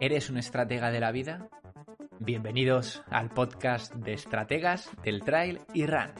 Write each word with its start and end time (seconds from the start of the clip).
¿Eres 0.00 0.28
un 0.30 0.38
estratega 0.38 0.90
de 0.90 1.00
la 1.00 1.12
vida? 1.12 1.48
Bienvenidos 2.18 3.02
al 3.08 3.30
podcast 3.30 3.94
de 3.94 4.14
estrategas 4.14 4.90
del 5.04 5.22
trail 5.22 5.60
y 5.72 5.86
run. 5.86 6.10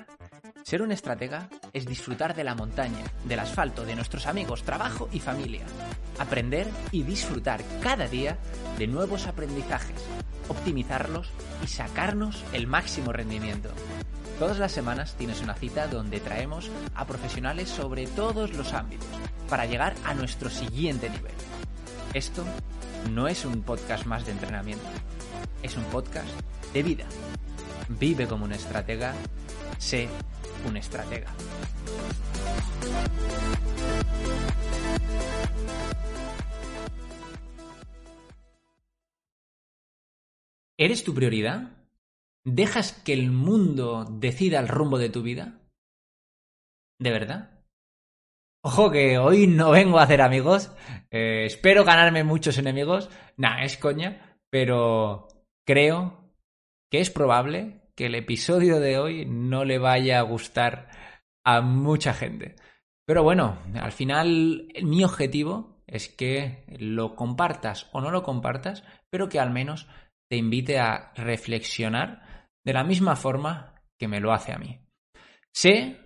Ser 0.62 0.82
un 0.82 0.92
estratega 0.92 1.48
es 1.72 1.84
disfrutar 1.84 2.34
de 2.34 2.44
la 2.44 2.54
montaña, 2.54 3.04
del 3.24 3.40
asfalto, 3.40 3.84
de 3.84 3.96
nuestros 3.96 4.26
amigos, 4.26 4.62
trabajo 4.62 5.08
y 5.12 5.18
familia. 5.18 5.66
Aprender 6.18 6.68
y 6.92 7.02
disfrutar 7.02 7.60
cada 7.82 8.06
día 8.06 8.38
de 8.78 8.86
nuevos 8.86 9.26
aprendizajes, 9.26 10.06
optimizarlos 10.48 11.32
y 11.62 11.66
sacarnos 11.66 12.44
el 12.52 12.66
máximo 12.66 13.12
rendimiento. 13.12 13.70
Todas 14.38 14.58
las 14.58 14.72
semanas 14.72 15.14
tienes 15.16 15.42
una 15.42 15.54
cita 15.54 15.88
donde 15.88 16.20
traemos 16.20 16.70
a 16.94 17.06
profesionales 17.06 17.68
sobre 17.68 18.06
todos 18.06 18.52
los 18.54 18.72
ámbitos 18.72 19.13
para 19.48 19.66
llegar 19.66 19.94
a 20.04 20.14
nuestro 20.14 20.50
siguiente 20.50 21.10
nivel. 21.10 21.32
Esto 22.12 22.44
no 23.10 23.28
es 23.28 23.44
un 23.44 23.62
podcast 23.62 24.06
más 24.06 24.24
de 24.24 24.32
entrenamiento, 24.32 24.86
es 25.62 25.76
un 25.76 25.84
podcast 25.84 26.28
de 26.72 26.82
vida. 26.82 27.06
Vive 27.88 28.26
como 28.26 28.44
un 28.44 28.52
estratega, 28.52 29.14
sé 29.78 30.08
un 30.66 30.76
estratega. 30.76 31.32
¿Eres 40.76 41.04
tu 41.04 41.14
prioridad? 41.14 41.70
¿Dejas 42.44 42.92
que 42.92 43.12
el 43.12 43.30
mundo 43.30 44.04
decida 44.04 44.58
el 44.58 44.68
rumbo 44.68 44.98
de 44.98 45.08
tu 45.08 45.22
vida? 45.22 45.60
¿De 46.98 47.10
verdad? 47.10 47.53
Ojo 48.66 48.90
que 48.90 49.18
hoy 49.18 49.46
no 49.46 49.72
vengo 49.72 49.98
a 49.98 50.04
hacer 50.04 50.22
amigos. 50.22 50.74
Eh, 51.10 51.44
espero 51.44 51.84
ganarme 51.84 52.24
muchos 52.24 52.56
enemigos. 52.56 53.10
Nah, 53.36 53.62
es 53.62 53.76
coña. 53.76 54.38
Pero 54.48 55.28
creo 55.66 56.32
que 56.90 57.00
es 57.00 57.10
probable 57.10 57.82
que 57.94 58.06
el 58.06 58.14
episodio 58.14 58.80
de 58.80 58.98
hoy 58.98 59.26
no 59.26 59.66
le 59.66 59.76
vaya 59.78 60.18
a 60.18 60.22
gustar 60.22 60.88
a 61.44 61.60
mucha 61.60 62.14
gente. 62.14 62.56
Pero 63.06 63.22
bueno, 63.22 63.58
al 63.74 63.92
final 63.92 64.68
mi 64.82 65.04
objetivo 65.04 65.82
es 65.86 66.08
que 66.08 66.64
lo 66.78 67.16
compartas 67.16 67.90
o 67.92 68.00
no 68.00 68.10
lo 68.10 68.22
compartas, 68.22 68.82
pero 69.10 69.28
que 69.28 69.40
al 69.40 69.50
menos 69.50 69.88
te 70.30 70.36
invite 70.36 70.78
a 70.78 71.12
reflexionar 71.16 72.48
de 72.64 72.72
la 72.72 72.82
misma 72.82 73.14
forma 73.14 73.82
que 73.98 74.08
me 74.08 74.20
lo 74.20 74.32
hace 74.32 74.52
a 74.52 74.58
mí. 74.58 74.80
Sé 75.52 76.03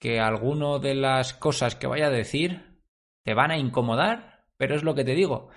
que 0.00 0.20
alguno 0.20 0.78
de 0.78 0.94
las 0.94 1.34
cosas 1.34 1.74
que 1.74 1.86
vaya 1.86 2.06
a 2.06 2.10
decir 2.10 2.80
te 3.24 3.34
van 3.34 3.50
a 3.50 3.58
incomodar, 3.58 4.46
pero 4.56 4.74
es 4.74 4.82
lo 4.82 4.94
que 4.94 5.04
te 5.04 5.14
digo. 5.14 5.48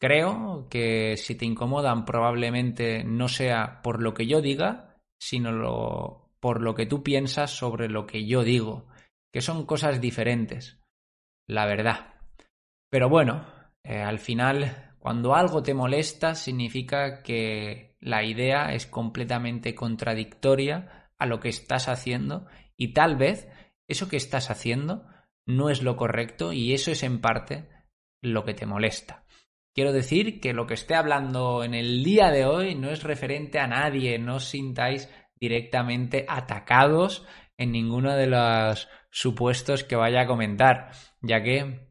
Creo 0.00 0.68
que 0.70 1.16
si 1.16 1.34
te 1.34 1.44
incomodan 1.44 2.04
probablemente 2.04 3.02
no 3.04 3.28
sea 3.28 3.82
por 3.82 4.00
lo 4.00 4.14
que 4.14 4.26
yo 4.26 4.40
diga, 4.40 4.96
sino 5.18 6.30
por 6.40 6.62
lo 6.62 6.74
que 6.74 6.86
tú 6.86 7.02
piensas 7.02 7.50
sobre 7.50 7.88
lo 7.88 8.06
que 8.06 8.26
yo 8.26 8.44
digo, 8.44 8.86
que 9.32 9.40
son 9.40 9.66
cosas 9.66 10.00
diferentes, 10.00 10.80
la 11.48 11.66
verdad. 11.66 12.14
Pero 12.90 13.08
bueno, 13.08 13.44
eh, 13.82 14.00
al 14.00 14.18
final, 14.18 14.94
cuando 14.98 15.34
algo 15.34 15.62
te 15.62 15.74
molesta, 15.74 16.34
significa 16.34 17.22
que 17.22 17.96
la 18.00 18.22
idea 18.22 18.72
es 18.72 18.86
completamente 18.86 19.74
contradictoria 19.74 21.10
a 21.18 21.26
lo 21.26 21.40
que 21.40 21.48
estás 21.48 21.88
haciendo 21.88 22.46
y 22.76 22.92
tal 22.92 23.16
vez 23.16 23.48
eso 23.88 24.08
que 24.08 24.16
estás 24.16 24.50
haciendo 24.50 25.06
no 25.46 25.70
es 25.70 25.82
lo 25.82 25.96
correcto 25.96 26.52
y 26.52 26.74
eso 26.74 26.90
es 26.90 27.02
en 27.02 27.20
parte 27.20 27.68
lo 28.22 28.44
que 28.44 28.54
te 28.54 28.66
molesta. 28.66 29.24
Quiero 29.74 29.92
decir 29.92 30.40
que 30.40 30.52
lo 30.52 30.66
que 30.66 30.74
esté 30.74 30.94
hablando 30.94 31.64
en 31.64 31.72
el 31.72 32.02
día 32.04 32.30
de 32.30 32.44
hoy 32.44 32.74
no 32.74 32.90
es 32.90 33.02
referente 33.02 33.58
a 33.58 33.66
nadie, 33.66 34.18
no 34.18 34.36
os 34.36 34.44
sintáis 34.44 35.08
directamente 35.36 36.26
atacados 36.28 37.24
en 37.56 37.72
ninguno 37.72 38.14
de 38.14 38.26
los 38.26 38.88
supuestos 39.10 39.84
que 39.84 39.96
vaya 39.96 40.22
a 40.22 40.26
comentar, 40.26 40.90
ya 41.22 41.42
que 41.42 41.88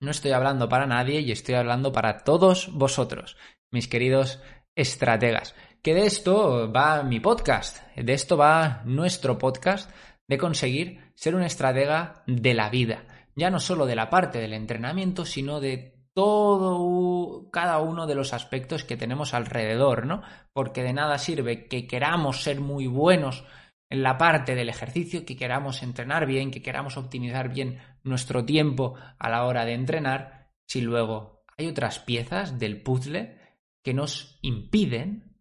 no 0.00 0.10
estoy 0.10 0.32
hablando 0.32 0.68
para 0.68 0.86
nadie 0.86 1.20
y 1.20 1.32
estoy 1.32 1.56
hablando 1.56 1.92
para 1.92 2.18
todos 2.18 2.72
vosotros, 2.72 3.36
mis 3.70 3.88
queridos 3.88 4.40
estrategas. 4.74 5.54
Que 5.82 5.94
de 5.94 6.06
esto 6.06 6.72
va 6.72 7.02
mi 7.02 7.20
podcast, 7.20 7.82
de 7.96 8.12
esto 8.12 8.36
va 8.36 8.82
nuestro 8.84 9.38
podcast 9.38 9.90
de 10.28 10.38
conseguir 10.38 11.12
ser 11.14 11.34
un 11.34 11.42
estratega 11.42 12.22
de 12.26 12.54
la 12.54 12.70
vida, 12.70 13.04
ya 13.36 13.50
no 13.50 13.60
solo 13.60 13.86
de 13.86 13.96
la 13.96 14.10
parte 14.10 14.38
del 14.38 14.52
entrenamiento, 14.52 15.24
sino 15.24 15.60
de 15.60 15.94
todo 16.14 17.50
cada 17.50 17.80
uno 17.80 18.06
de 18.06 18.14
los 18.14 18.32
aspectos 18.32 18.84
que 18.84 18.96
tenemos 18.96 19.34
alrededor, 19.34 20.06
¿no? 20.06 20.22
Porque 20.52 20.82
de 20.82 20.92
nada 20.92 21.18
sirve 21.18 21.66
que 21.66 21.86
queramos 21.86 22.42
ser 22.42 22.60
muy 22.60 22.86
buenos 22.86 23.44
en 23.90 24.02
la 24.02 24.16
parte 24.16 24.54
del 24.54 24.68
ejercicio, 24.68 25.26
que 25.26 25.36
queramos 25.36 25.82
entrenar 25.82 26.26
bien, 26.26 26.50
que 26.50 26.62
queramos 26.62 26.96
optimizar 26.96 27.52
bien 27.52 27.78
nuestro 28.02 28.44
tiempo 28.44 28.94
a 29.18 29.28
la 29.28 29.44
hora 29.44 29.64
de 29.64 29.74
entrenar, 29.74 30.50
si 30.66 30.80
luego 30.80 31.44
hay 31.56 31.66
otras 31.66 31.98
piezas 31.98 32.58
del 32.58 32.82
puzzle 32.82 33.38
que 33.82 33.94
nos 33.94 34.38
impiden, 34.42 35.36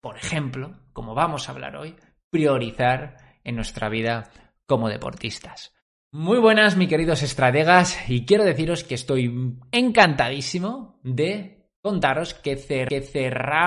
por 0.00 0.16
ejemplo, 0.16 0.80
como 0.92 1.14
vamos 1.14 1.48
a 1.48 1.52
hablar 1.52 1.76
hoy, 1.76 1.96
priorizar 2.30 3.23
en 3.44 3.56
nuestra 3.56 3.88
vida 3.88 4.30
como 4.66 4.88
deportistas. 4.88 5.74
Muy 6.12 6.38
buenas, 6.38 6.76
mis 6.76 6.88
queridos 6.88 7.22
estrategas, 7.22 7.98
y 8.08 8.24
quiero 8.24 8.44
deciros 8.44 8.84
que 8.84 8.94
estoy 8.94 9.58
encantadísimo 9.72 11.00
de 11.02 11.68
contaros 11.82 12.34
que, 12.34 12.56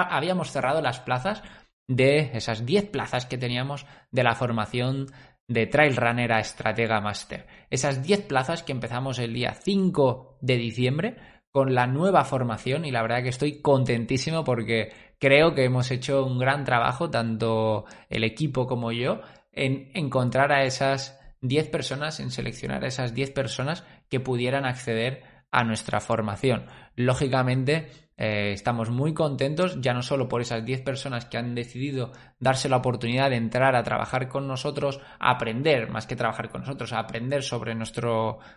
habíamos 0.10 0.52
cerrado 0.52 0.82
las 0.82 1.00
plazas 1.00 1.44
de 1.88 2.32
esas 2.34 2.66
10 2.66 2.86
plazas 2.90 3.26
que 3.26 3.38
teníamos 3.38 3.86
de 4.12 4.24
la 4.24 4.34
formación 4.34 5.08
de 5.48 5.68
Trail 5.68 5.96
Runner 5.96 6.32
a 6.34 6.40
Estratega 6.40 7.00
Master. 7.00 7.48
Esas 7.70 8.02
10 8.02 8.24
plazas 8.24 8.64
que 8.64 8.72
empezamos 8.72 9.20
el 9.20 9.34
día 9.34 9.54
5 9.54 10.40
de 10.42 10.58
diciembre 10.58 11.18
con 11.52 11.74
la 11.74 11.88
nueva 11.88 12.24
formación 12.26 12.86
y 12.86 12.92
la 12.92 13.02
verdad 13.02 13.24
que 13.24 13.30
estoy 13.30 13.62
contentísimo 13.62 14.44
porque 14.44 14.92
creo 15.20 15.54
que 15.54 15.64
hemos 15.64 15.92
hecho 15.92 16.26
un 16.26 16.38
gran 16.38 16.66
trabajo, 16.66 17.10
tanto 17.10 17.86
el 18.10 18.24
equipo 18.24 18.68
como 18.68 18.92
yo, 18.92 19.22
en 19.58 19.92
encontrar 19.94 20.52
a 20.52 20.64
esas 20.64 21.20
10 21.42 21.70
personas, 21.70 22.20
en 22.20 22.32
seleccionar 22.32 22.84
a 22.84 22.88
esas 22.88 23.14
10 23.14 23.32
personas 23.32 23.84
que 24.10 24.20
pudieran 24.20 24.66
acceder 24.66 25.24
a 25.52 25.64
nuestra 25.64 26.00
formación. 26.00 26.66
Lógicamente, 26.96 27.90
eh, 28.18 28.52
estamos 28.52 28.90
muy 28.90 29.14
contentos, 29.14 29.80
ya 29.80 29.94
no 29.94 30.02
solo 30.02 30.28
por 30.28 30.42
esas 30.42 30.66
10 30.66 30.82
personas 30.82 31.26
que 31.26 31.38
han 31.38 31.56
decidido 31.56 32.12
darse 32.40 32.68
la 32.68 32.78
oportunidad 32.78 33.30
de 33.30 33.38
entrar 33.38 33.76
a 33.76 33.84
trabajar 33.84 34.28
con 34.28 34.48
nosotros, 34.48 35.00
a 35.20 35.32
aprender, 35.32 35.90
más 35.90 36.08
que 36.08 36.16
trabajar 36.16 36.50
con 36.50 36.62
nosotros, 36.62 36.94
a 36.94 37.00
aprender 37.00 37.44
sobre 37.44 37.76
nuestra 37.76 38.10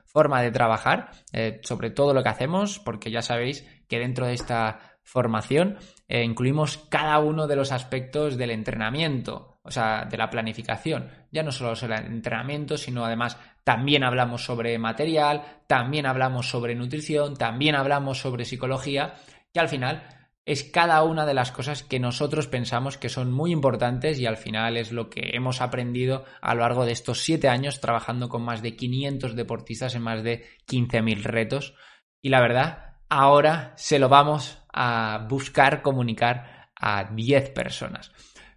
forma 0.05 0.43
de 0.43 0.50
trabajar, 0.50 1.10
eh, 1.33 1.60
sobre 1.62 1.91
todo 1.91 2.15
lo 2.15 2.22
que 2.22 2.31
hacemos, 2.31 2.78
porque 2.78 3.10
ya 3.10 3.22
sabéis 3.22 3.66
que 3.89 3.99
dentro 3.99 4.27
de 4.27 4.34
esta 4.34 4.81
formación 5.03 5.77
eh, 6.12 6.25
incluimos 6.25 6.76
cada 6.88 7.21
uno 7.21 7.47
de 7.47 7.54
los 7.54 7.71
aspectos 7.71 8.37
del 8.37 8.50
entrenamiento, 8.50 9.60
o 9.62 9.71
sea, 9.71 10.06
de 10.10 10.16
la 10.16 10.28
planificación. 10.28 11.09
Ya 11.31 11.44
no 11.44 11.53
solo 11.53 11.76
sobre 11.76 11.98
el 11.98 12.06
entrenamiento, 12.06 12.76
sino 12.76 13.04
además 13.04 13.38
también 13.62 14.03
hablamos 14.03 14.44
sobre 14.44 14.76
material, 14.76 15.62
también 15.69 16.06
hablamos 16.06 16.50
sobre 16.50 16.75
nutrición, 16.75 17.37
también 17.37 17.76
hablamos 17.76 18.19
sobre 18.19 18.44
psicología, 18.44 19.15
que 19.53 19.60
al 19.60 19.69
final 19.69 20.03
es 20.44 20.65
cada 20.65 21.00
una 21.04 21.26
de 21.26 21.34
las 21.34 21.53
cosas 21.53 21.84
que 21.84 22.00
nosotros 22.00 22.48
pensamos 22.48 22.98
que 22.98 23.09
son 23.09 23.31
muy 23.31 23.53
importantes 23.53 24.19
y 24.19 24.27
al 24.27 24.37
final 24.37 24.77
es 24.77 24.91
lo 24.91 25.10
que 25.10 25.31
hemos 25.37 25.60
aprendido 25.60 26.25
a 26.41 26.56
lo 26.56 26.62
largo 26.62 26.87
de 26.87 26.92
estos 26.92 27.21
siete 27.22 27.48
años 27.48 27.81
trabajando 27.81 28.28
con 28.28 28.42
más 28.42 28.62
de 28.62 28.75
500 28.75 29.37
deportistas 29.37 29.94
en 29.94 30.03
más 30.03 30.25
de 30.25 30.44
15.000 30.66 31.22
retos. 31.22 31.75
Y 32.21 32.30
la 32.30 32.41
verdad, 32.41 32.90
ahora 33.10 33.74
se 33.77 33.98
lo 33.98 34.09
vamos 34.09 34.59
a 34.72 35.27
buscar 35.28 35.83
comunicar 35.83 36.68
a 36.74 37.04
10 37.12 37.51
personas. 37.51 38.10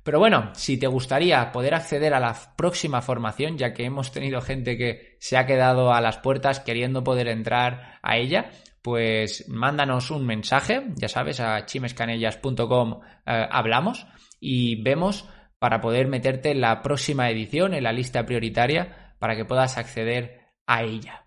Pero 0.04 0.20
bueno, 0.20 0.52
si 0.54 0.78
te 0.78 0.88
gustaría 0.88 1.52
poder 1.52 1.74
acceder 1.76 2.14
a 2.14 2.20
la 2.20 2.36
próxima 2.56 3.02
formación, 3.02 3.58
ya 3.58 3.74
que 3.74 3.86
hemos 3.86 4.12
tenido 4.12 4.42
gente 4.42 4.78
que 4.78 5.18
se 5.20 5.38
ha 5.38 5.46
quedado 5.46 5.94
a 5.94 6.02
las 6.02 6.18
puertas 6.18 6.60
queriendo 6.60 7.04
poder 7.04 7.30
entrar 7.30 8.00
a 8.02 8.18
ella, 8.18 8.52
pues 8.82 9.46
mándanos 9.48 10.12
un 10.12 10.26
mensaje, 10.26 10.84
ya 10.96 11.08
sabes, 11.08 11.40
a 11.40 11.66
chimescanellas.com 11.66 13.00
eh, 13.26 13.48
hablamos 13.50 14.06
y 14.42 14.82
vemos 14.84 15.28
para 15.58 15.80
poder 15.80 16.10
meterte 16.10 16.52
en 16.52 16.60
la 16.60 16.82
próxima 16.82 17.30
edición, 17.30 17.74
en 17.74 17.84
la 17.84 17.94
lista 17.94 18.26
prioritaria, 18.26 19.16
para 19.20 19.38
que 19.38 19.46
puedas 19.46 19.78
acceder 19.78 20.42
a 20.68 20.84
ella. 20.84 21.24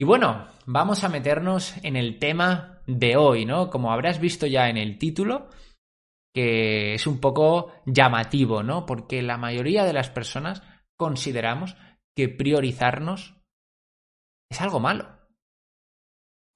Y 0.00 0.04
bueno, 0.04 0.48
vamos 0.66 1.02
a 1.04 1.08
meternos 1.08 1.74
en 1.82 1.96
el 1.96 2.18
tema 2.18 2.82
de 2.86 3.16
hoy, 3.16 3.44
¿no? 3.44 3.68
Como 3.68 3.92
habrás 3.92 4.20
visto 4.20 4.46
ya 4.46 4.68
en 4.68 4.76
el 4.76 4.98
título, 4.98 5.48
que 6.32 6.94
es 6.94 7.06
un 7.06 7.20
poco 7.20 7.72
llamativo, 7.84 8.62
¿no? 8.62 8.86
Porque 8.86 9.22
la 9.22 9.36
mayoría 9.38 9.84
de 9.84 9.92
las 9.92 10.10
personas 10.10 10.62
consideramos 10.96 11.76
que 12.16 12.28
priorizarnos 12.28 13.34
es 14.50 14.60
algo 14.60 14.80
malo. 14.80 15.18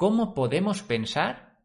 ¿cómo 0.02 0.34
podemos 0.34 0.82
pensar 0.82 1.62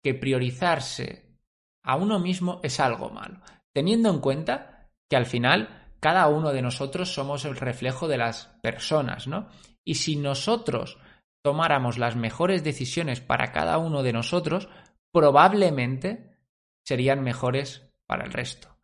que 0.00 0.14
priorizarse 0.14 1.36
a 1.82 1.96
uno 1.96 2.20
mismo 2.20 2.60
es 2.62 2.78
algo 2.78 3.10
malo? 3.10 3.40
Teniendo 3.74 4.10
en 4.10 4.20
cuenta 4.20 4.92
que 5.08 5.16
al 5.16 5.26
final 5.26 5.90
cada 5.98 6.28
uno 6.28 6.52
de 6.52 6.62
nosotros 6.62 7.12
somos 7.12 7.44
el 7.44 7.56
reflejo 7.56 8.06
de 8.06 8.16
las 8.16 8.46
personas, 8.62 9.26
¿no? 9.26 9.48
Y 9.84 9.96
si 9.96 10.14
nosotros 10.14 10.98
tomáramos 11.42 11.98
las 11.98 12.16
mejores 12.16 12.64
decisiones 12.64 13.20
para 13.20 13.52
cada 13.52 13.78
uno 13.78 14.02
de 14.02 14.12
nosotros, 14.12 14.68
probablemente 15.12 16.38
serían 16.84 17.22
mejores 17.22 17.90
para 18.06 18.24
el 18.24 18.32
resto. 18.32 18.76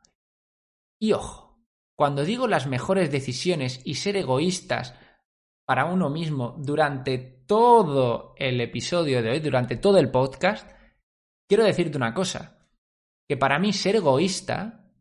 Y 1.01 1.13
ojo, 1.13 1.59
cuando 1.97 2.25
digo 2.25 2.47
las 2.47 2.67
mejores 2.67 3.11
decisiones 3.11 3.81
y 3.85 3.95
ser 3.95 4.17
egoístas 4.17 4.95
para 5.67 5.87
uno 5.87 6.11
mismo 6.11 6.57
durante 6.59 7.19
todo 7.19 8.35
el 8.37 8.61
episodio 8.61 9.23
de 9.23 9.31
hoy, 9.31 9.41
durante 9.41 9.77
todo 9.77 9.99
el 9.99 10.11
podcast, 10.11 10.71
quiero 11.49 11.65
decirte 11.65 11.97
una 11.97 12.15
cosa, 12.15 12.69
que 13.29 13.37
para 13.37 13.59
mí 13.59 13.73
ser 13.73 13.97
egoísta 13.97 14.93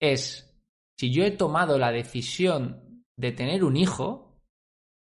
es, 0.00 0.54
si 0.98 1.12
yo 1.12 1.24
he 1.24 1.32
tomado 1.32 1.78
la 1.78 1.90
decisión 1.90 3.04
de 3.16 3.32
tener 3.32 3.64
un 3.64 3.76
hijo 3.76 4.40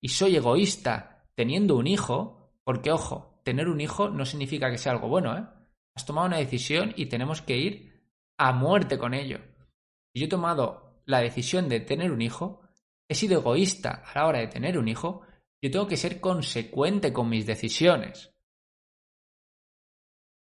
y 0.02 0.10
soy 0.10 0.38
egoísta 0.38 1.11
teniendo 1.36 1.76
un 1.78 1.88
hijo, 1.88 2.52
porque 2.64 2.92
ojo, 2.92 3.40
tener 3.44 3.68
un 3.68 3.82
hijo 3.82 4.10
no 4.10 4.26
significa 4.26 4.70
que 4.70 4.78
sea 4.78 4.92
algo 4.94 5.08
bueno, 5.08 5.38
¿eh? 5.38 5.46
Has 5.96 6.06
tomado 6.06 6.28
una 6.28 6.38
decisión 6.38 6.94
y 6.96 7.08
tenemos 7.08 7.42
que 7.42 7.58
ir 7.58 8.10
a 8.38 8.54
muerte 8.54 8.98
con 8.98 9.14
ello. 9.14 9.40
Yo 10.16 10.26
he 10.26 10.30
tomado 10.30 11.02
la 11.06 11.20
decisión 11.20 11.68
de 11.70 11.80
tener 11.82 12.12
un 12.12 12.22
hijo, 12.22 12.62
he 13.10 13.16
sido 13.16 13.40
egoísta 13.40 14.04
a 14.06 14.20
la 14.20 14.28
hora 14.28 14.40
de 14.40 14.48
tener 14.48 14.78
un 14.78 14.88
hijo, 14.88 15.22
yo 15.62 15.70
tengo 15.70 15.88
que 15.88 15.98
ser 15.98 16.20
consecuente 16.20 17.14
con 17.14 17.30
mis 17.30 17.46
decisiones. 17.46 18.34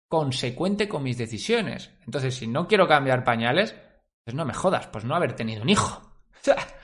Consecuente 0.07 0.87
con 0.87 1.03
mis 1.03 1.17
decisiones. 1.17 1.91
Entonces, 2.05 2.35
si 2.35 2.47
no 2.47 2.67
quiero 2.67 2.87
cambiar 2.87 3.23
pañales, 3.23 3.75
pues 4.23 4.35
no 4.35 4.45
me 4.45 4.53
jodas, 4.53 4.87
pues 4.87 5.03
no 5.03 5.15
haber 5.15 5.33
tenido 5.35 5.63
un 5.63 5.69
hijo. 5.69 6.01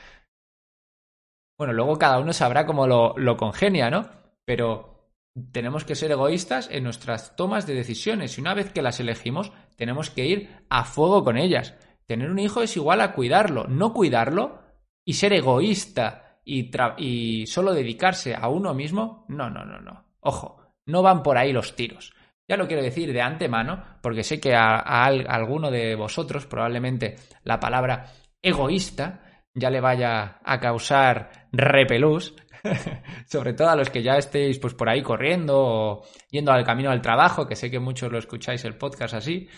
bueno, 1.57 1.73
luego 1.73 1.97
cada 1.97 2.19
uno 2.19 2.33
sabrá 2.33 2.65
cómo 2.65 2.87
lo, 2.87 3.13
lo 3.17 3.37
congenia, 3.37 3.89
¿no? 3.89 4.09
Pero 4.45 5.11
tenemos 5.51 5.85
que 5.85 5.95
ser 5.95 6.11
egoístas 6.11 6.69
en 6.71 6.83
nuestras 6.83 7.35
tomas 7.35 7.67
de 7.67 7.75
decisiones 7.75 8.37
y 8.37 8.41
una 8.41 8.53
vez 8.53 8.71
que 8.71 8.81
las 8.81 8.99
elegimos, 8.99 9.51
tenemos 9.75 10.09
que 10.09 10.25
ir 10.25 10.65
a 10.69 10.83
fuego 10.83 11.23
con 11.23 11.37
ellas. 11.37 11.75
Tener 12.05 12.29
un 12.29 12.39
hijo 12.39 12.61
es 12.61 12.75
igual 12.77 13.01
a 13.01 13.13
cuidarlo. 13.13 13.65
No 13.67 13.93
cuidarlo 13.93 14.61
y 15.05 15.13
ser 15.13 15.33
egoísta 15.33 16.39
y, 16.43 16.71
y 16.97 17.47
solo 17.47 17.73
dedicarse 17.73 18.35
a 18.35 18.47
uno 18.49 18.73
mismo, 18.73 19.25
no, 19.27 19.49
no, 19.49 19.65
no, 19.65 19.79
no. 19.79 20.05
Ojo, 20.21 20.61
no 20.85 21.01
van 21.01 21.21
por 21.21 21.37
ahí 21.37 21.51
los 21.51 21.75
tiros. 21.75 22.13
Ya 22.49 22.55
lo 22.55 22.67
quiero 22.67 22.81
decir 22.81 23.11
de 23.11 23.21
antemano, 23.21 23.83
porque 24.01 24.23
sé 24.23 24.39
que 24.39 24.55
a, 24.55 24.77
alguno 24.77 25.69
de 25.69 25.95
vosotros 25.95 26.45
probablemente 26.45 27.17
la 27.43 27.59
palabra 27.59 28.05
egoísta 28.41 29.21
ya 29.57 29.69
le 29.69 29.81
vaya 29.81 30.39
a 30.43 30.59
causar 30.59 31.47
repelús, 31.51 32.35
sobre 33.27 33.53
todo 33.53 33.69
a 33.69 33.75
los 33.75 33.89
que 33.89 34.03
ya 34.03 34.17
estéis 34.17 34.59
pues 34.59 34.73
por 34.73 34.87
ahí 34.87 35.01
corriendo 35.01 35.55
o 35.57 36.05
yendo 36.29 36.51
al 36.51 36.63
camino 36.63 36.91
al 36.91 37.01
trabajo, 37.01 37.47
que 37.47 37.55
sé 37.55 37.71
que 37.71 37.79
muchos 37.79 38.11
lo 38.11 38.19
escucháis 38.19 38.63
el 38.65 38.77
podcast 38.77 39.15
así. 39.15 39.49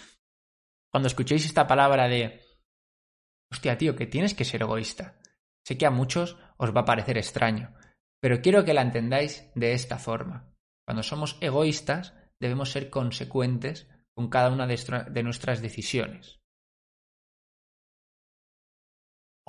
Cuando 0.92 1.08
escuchéis 1.08 1.46
esta 1.46 1.68
palabra 1.68 2.08
de 2.08 2.42
hostia, 3.52 3.78
tío, 3.78 3.96
que 3.96 4.08
tienes 4.08 4.34
que 4.34 4.46
ser 4.46 4.62
egoísta. 4.62 5.20
Sé 5.66 5.78
que 5.78 5.86
a 5.86 5.92
muchos 5.92 6.38
os 6.58 6.76
va 6.76 6.82
a 6.82 6.86
parecer 6.86 7.18
extraño, 7.18 7.74
pero 8.22 8.42
quiero 8.42 8.64
que 8.64 8.74
la 8.74 8.82
entendáis 8.82 9.52
de 9.56 9.74
esta 9.74 10.00
forma. 10.00 10.56
Cuando 10.88 11.04
somos 11.04 11.38
egoístas, 11.42 12.16
debemos 12.40 12.72
ser 12.72 12.90
consecuentes 12.90 13.88
con 14.16 14.30
cada 14.30 14.50
una 14.50 14.66
de, 14.66 15.24
nuestras 15.24 15.62
decisiones. 15.62 16.39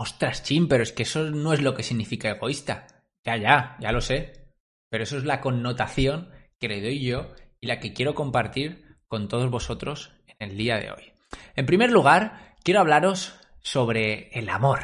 Ostras, 0.03 0.43
chin, 0.43 0.67
pero 0.67 0.83
es 0.83 0.93
que 0.93 1.03
eso 1.03 1.25
no 1.25 1.53
es 1.53 1.61
lo 1.61 1.75
que 1.75 1.83
significa 1.83 2.31
egoísta. 2.31 2.87
Ya, 3.23 3.37
ya, 3.37 3.77
ya 3.81 3.93
lo 3.93 4.01
sé. 4.01 4.49
Pero 4.89 5.05
eso 5.05 5.19
es 5.19 5.25
la 5.25 5.43
connotación 5.43 6.31
que 6.59 6.69
le 6.69 6.81
doy 6.81 7.05
yo 7.05 7.35
y 7.61 7.67
la 7.67 7.81
que 7.81 7.93
quiero 7.93 8.15
compartir 8.15 8.97
con 9.09 9.29
todos 9.29 9.51
vosotros 9.51 10.15
en 10.27 10.37
el 10.49 10.57
día 10.57 10.79
de 10.79 10.91
hoy. 10.91 11.13
En 11.55 11.67
primer 11.67 11.93
lugar, 11.93 12.57
quiero 12.65 12.81
hablaros 12.81 13.35
sobre 13.59 14.31
el 14.31 14.49
amor. 14.49 14.81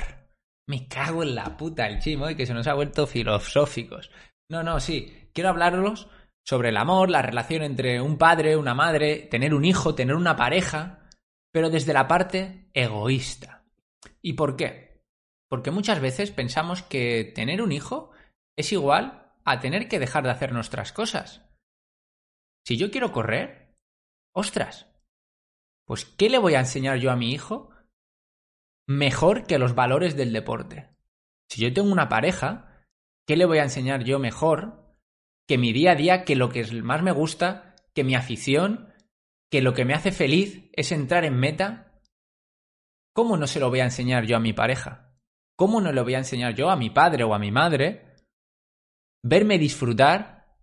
Me 0.66 0.86
cago 0.86 1.22
en 1.22 1.34
la 1.34 1.56
puta 1.56 1.86
el 1.86 1.98
chimo 1.98 2.28
y 2.28 2.36
que 2.36 2.44
se 2.44 2.52
nos 2.52 2.66
ha 2.66 2.74
vuelto 2.74 3.06
filosóficos. 3.06 4.10
No, 4.50 4.62
no, 4.62 4.80
sí. 4.80 5.30
Quiero 5.32 5.48
hablaros 5.48 6.10
sobre 6.44 6.68
el 6.68 6.76
amor, 6.76 7.08
la 7.08 7.22
relación 7.22 7.62
entre 7.62 8.02
un 8.02 8.18
padre, 8.18 8.54
una 8.54 8.74
madre, 8.74 9.28
tener 9.30 9.54
un 9.54 9.64
hijo, 9.64 9.94
tener 9.94 10.14
una 10.14 10.36
pareja, 10.36 11.08
pero 11.50 11.70
desde 11.70 11.94
la 11.94 12.06
parte 12.06 12.68
egoísta. 12.74 13.64
¿Y 14.20 14.34
por 14.34 14.56
qué? 14.56 14.95
Porque 15.48 15.70
muchas 15.70 16.00
veces 16.00 16.31
pensamos 16.31 16.82
que 16.82 17.32
tener 17.34 17.62
un 17.62 17.72
hijo 17.72 18.10
es 18.56 18.72
igual 18.72 19.32
a 19.44 19.60
tener 19.60 19.88
que 19.88 19.98
dejar 19.98 20.25
de 20.25 20.31
hacer 20.31 20.52
nuestras 20.52 20.93
cosas. 20.93 21.43
Si 22.66 22.76
yo 22.76 22.90
quiero 22.90 23.12
correr, 23.12 23.76
ostras, 24.34 24.88
pues 25.87 26.04
¿qué 26.04 26.28
le 26.28 26.38
voy 26.38 26.54
a 26.54 26.60
enseñar 26.60 26.98
yo 26.98 27.12
a 27.12 27.16
mi 27.16 27.32
hijo 27.32 27.70
mejor 28.87 29.46
que 29.46 29.58
los 29.58 29.75
valores 29.75 30.16
del 30.16 30.32
deporte. 30.32 30.90
Si 31.50 31.60
yo 31.62 31.72
tengo 31.72 31.90
una 31.90 32.08
pareja, 32.08 32.84
¿qué 33.26 33.37
le 33.37 33.44
voy 33.44 33.58
a 33.58 33.64
enseñar 33.64 34.04
yo 34.04 34.19
mejor 34.19 34.96
que 35.49 35.58
mi 35.58 35.72
día 35.72 35.92
a 35.92 35.96
día, 35.96 36.25
que 36.25 36.37
lo 36.37 36.50
que 36.50 36.64
más 36.82 37.02
me 37.02 37.12
gusta, 37.12 37.76
que 37.94 38.04
mi 38.04 38.14
afición, 38.14 38.92
que 39.50 39.62
lo 39.62 39.75
que 39.75 39.84
me 39.84 39.94
hace 39.94 40.12
feliz 40.12 40.70
es 40.72 40.92
entrar 40.92 41.25
en 41.25 41.38
meta? 41.38 42.00
¿Cómo 43.12 43.37
no 43.37 43.46
se 43.46 43.60
lo 43.60 43.70
voy 43.70 43.81
a 43.81 43.84
enseñar 43.84 44.26
yo 44.26 44.37
a 44.37 44.40
mi 44.40 44.52
pareja? 44.52 45.05
¿Cómo 45.56 45.80
no 45.80 45.90
lo 45.92 46.04
voy 46.04 46.14
a 46.14 46.18
enseñar 46.18 46.54
yo 46.54 46.70
a 46.70 46.76
mi 46.76 46.90
padre 46.90 47.24
o 47.24 47.34
a 47.34 47.38
mi 47.38 47.50
madre? 47.50 48.14
Verme 49.24 49.58
disfrutar 49.58 50.58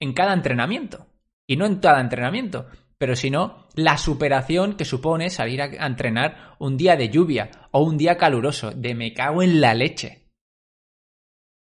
en 0.00 0.12
cada 0.12 0.32
entrenamiento. 0.32 1.06
Y 1.48 1.56
no 1.56 1.66
en 1.66 1.76
cada 1.76 2.00
entrenamiento, 2.00 2.66
pero 2.98 3.14
si 3.14 3.30
no, 3.30 3.68
la 3.74 3.98
superación 3.98 4.76
que 4.76 4.84
supone 4.84 5.30
salir 5.30 5.62
a, 5.62 5.86
entrenar 5.86 6.56
un 6.58 6.76
día 6.76 6.96
de 6.96 7.08
lluvia 7.08 7.68
o 7.70 7.82
un 7.82 7.96
día 7.96 8.16
caluroso, 8.16 8.72
de 8.72 8.94
me 8.94 9.12
cago 9.12 9.42
en 9.42 9.60
la 9.60 9.74
leche. 9.74 10.32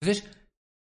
Entonces, 0.01 0.31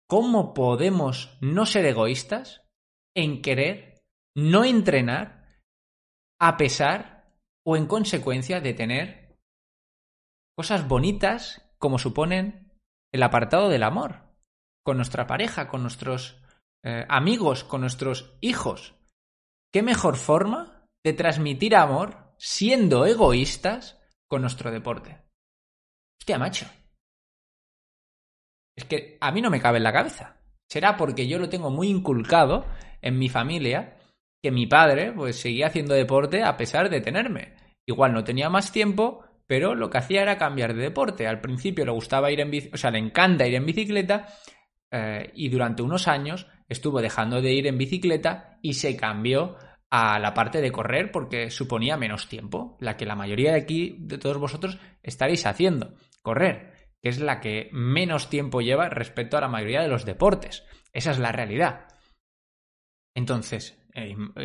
¿cómo 0.07 0.53
podemos 0.53 1.37
no 1.41 1.65
ser 1.65 1.85
egoístas 1.85 2.67
en 3.15 3.41
querer 3.41 4.03
no 4.35 4.63
entrenar 4.63 5.63
a 6.39 6.57
pesar 6.57 7.33
o 7.65 7.75
en 7.75 7.87
consecuencia 7.87 8.61
de 8.61 8.73
tener 8.73 9.26
cosas 10.57 10.87
bonitas 10.87 11.61
como 11.77 11.99
suponen 11.99 12.73
el 13.13 13.23
apartado 13.23 13.69
del 13.69 13.83
amor, 13.83 14.23
con 14.83 14.97
nuestra 14.97 15.27
pareja, 15.27 15.67
con 15.67 15.83
nuestros 15.83 16.41
eh, 16.83 17.05
amigos, 17.09 17.63
con 17.63 17.81
nuestros 17.81 18.35
hijos? 18.41 18.95
¿Qué 19.71 19.83
mejor 19.83 20.17
forma 20.17 20.85
de 21.05 21.13
transmitir 21.13 21.75
amor 21.75 22.33
siendo 22.37 23.05
egoístas 23.05 23.99
con 24.27 24.41
nuestro 24.41 24.71
deporte? 24.71 25.21
Hostia, 26.19 26.39
macho. 26.39 26.65
Es 28.75 28.85
que 28.85 29.17
a 29.21 29.31
mí 29.31 29.41
no 29.41 29.49
me 29.49 29.61
cabe 29.61 29.77
en 29.77 29.83
la 29.83 29.93
cabeza. 29.93 30.37
Será 30.69 30.97
porque 30.97 31.27
yo 31.27 31.37
lo 31.37 31.49
tengo 31.49 31.69
muy 31.69 31.87
inculcado 31.87 32.65
en 33.01 33.19
mi 33.19 33.29
familia 33.29 33.97
que 34.43 34.51
mi 34.51 34.65
padre 34.65 35.11
pues 35.11 35.39
seguía 35.39 35.67
haciendo 35.67 35.93
deporte 35.93 36.43
a 36.43 36.57
pesar 36.57 36.89
de 36.89 37.01
tenerme. 37.01 37.55
Igual 37.87 38.13
no 38.13 38.23
tenía 38.23 38.49
más 38.49 38.71
tiempo, 38.71 39.26
pero 39.47 39.73
lo 39.73 39.89
que 39.89 39.97
hacía 39.97 40.21
era 40.21 40.37
cambiar 40.37 40.75
de 40.75 40.83
deporte. 40.83 41.25
Al 41.25 41.41
principio 41.41 41.85
le 41.85 41.91
gustaba 41.91 42.31
ir 42.31 42.41
en 42.41 42.51
bicicleta, 42.51 42.75
o 42.75 42.77
sea, 42.77 42.91
le 42.91 42.99
encanta 42.99 43.47
ir 43.47 43.55
en 43.55 43.65
bicicleta 43.65 44.27
eh, 44.91 45.31
y 45.33 45.49
durante 45.49 45.81
unos 45.81 46.07
años 46.07 46.47
estuvo 46.67 47.01
dejando 47.01 47.41
de 47.41 47.53
ir 47.53 47.65
en 47.67 47.77
bicicleta 47.77 48.59
y 48.61 48.73
se 48.73 48.95
cambió 48.97 49.55
a 49.89 50.19
la 50.19 50.33
parte 50.33 50.61
de 50.61 50.71
correr 50.71 51.11
porque 51.11 51.49
suponía 51.49 51.95
menos 51.95 52.27
tiempo, 52.27 52.77
la 52.81 52.97
que 52.97 53.05
la 53.05 53.15
mayoría 53.15 53.53
de 53.53 53.59
aquí, 53.59 53.95
de 53.99 54.17
todos 54.17 54.37
vosotros, 54.37 54.79
estaréis 55.01 55.45
haciendo, 55.45 55.95
correr, 56.21 56.73
que 57.01 57.09
es 57.09 57.19
la 57.19 57.39
que 57.39 57.69
menos 57.71 58.29
tiempo 58.29 58.59
lleva 58.59 58.89
respecto 58.89 59.37
a 59.37 59.41
la 59.41 59.47
mayoría 59.47 59.81
de 59.81 59.87
los 59.87 60.05
deportes. 60.05 60.65
Esa 60.91 61.11
es 61.11 61.19
la 61.19 61.31
realidad. 61.31 61.87
Entonces, 63.15 63.81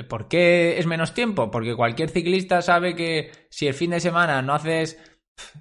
¿por 0.09 0.29
qué 0.29 0.79
es 0.79 0.87
menos 0.87 1.15
tiempo? 1.15 1.51
Porque 1.51 1.75
cualquier 1.75 2.11
ciclista 2.11 2.63
sabe 2.63 2.95
que 2.95 3.31
si 3.51 3.67
el 3.67 3.75
fin 3.75 3.91
de 3.91 4.01
semana 4.01 4.41
no 4.43 4.55
haces 4.55 4.99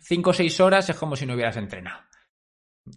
5 0.02 0.30
o 0.30 0.34
6 0.34 0.60
horas 0.60 0.90
es 0.90 0.96
como 0.96 1.16
si 1.16 1.26
no 1.26 1.34
hubieras 1.34 1.58
entrenado. 1.58 2.02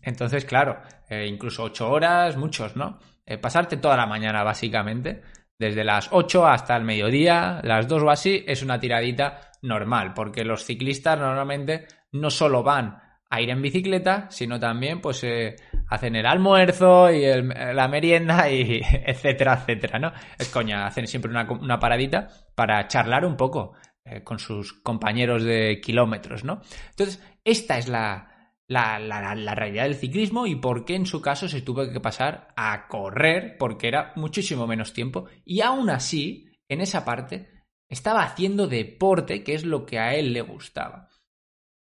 Entonces, 0.03 0.45
claro, 0.45 0.81
eh, 1.09 1.27
incluso 1.27 1.65
8 1.65 1.91
horas, 1.91 2.37
muchos, 2.37 2.77
¿no? 2.77 2.99
Eh, 3.27 3.39
pasarte 3.39 3.77
toda 3.77 3.97
la 3.97 4.07
mañana, 4.07 4.43
básicamente, 4.43 5.23
desde 5.59 5.85
las 5.85 6.09
8 6.11 6.47
hasta 6.47 6.77
el 6.77 6.85
mediodía, 6.85 7.61
las 7.63 7.89
2 7.89 8.03
o 8.03 8.11
así, 8.11 8.45
es 8.47 8.63
una 8.63 8.81
tiradita 8.81 9.53
normal, 9.63 10.13
porque 10.15 10.45
los 10.45 10.65
ciclistas 10.65 11.19
normalmente 11.19 11.87
no 12.13 12.31
solo 12.31 12.63
van 12.63 12.99
a 13.31 13.41
ir 13.41 13.51
en 13.51 13.63
bicicleta, 13.63 14.31
sino 14.31 14.61
también 14.61 15.01
pues 15.01 15.25
eh, 15.25 15.57
hacen 15.95 16.17
el 16.17 16.27
almuerzo 16.27 17.11
y 17.11 17.25
la 17.43 17.89
merienda 17.89 18.51
y 18.51 18.81
etcétera, 19.07 19.55
etcétera, 19.55 19.99
¿no? 19.99 20.13
Es 20.39 20.49
coña, 20.49 20.87
hacen 20.87 21.07
siempre 21.07 21.31
una, 21.31 21.79
paradita 21.79 22.29
para 22.55 22.87
charlar 22.89 23.25
un 23.25 23.37
poco 23.37 23.73
eh, 24.05 24.23
con 24.23 24.39
sus 24.39 24.73
compañeros 24.73 25.43
de 25.45 25.81
kilómetros, 25.81 26.45
¿no? 26.45 26.61
Entonces, 26.91 27.23
esta 27.45 27.79
es 27.79 27.89
la, 27.89 28.53
la, 28.69 28.99
la, 28.99 29.55
realidad 29.55 29.85
del 29.85 29.97
ciclismo 29.97 30.47
y 30.47 30.57
por 30.57 30.85
qué 30.85 30.95
en 30.95 31.07
su 31.07 31.21
caso 31.21 31.49
se 31.49 31.63
tuvo 31.63 31.91
que 31.91 32.01
pasar 32.01 32.49
a 32.57 32.89
correr 32.89 33.57
porque 33.59 33.89
era 33.89 34.13
muchísimo 34.17 34.67
menos 34.67 34.93
tiempo 34.93 35.27
y 35.45 35.61
aún 35.61 35.91
así, 35.91 36.53
en 36.69 36.81
esa 36.81 37.05
parte, 37.05 37.65
estaba 37.89 38.25
haciendo 38.25 38.67
deporte, 38.67 39.45
que 39.45 39.55
es 39.55 39.65
lo 39.65 39.87
que 39.87 39.99
a 39.99 40.15
él 40.15 40.33
le 40.33 40.41
gustaba. 40.41 41.09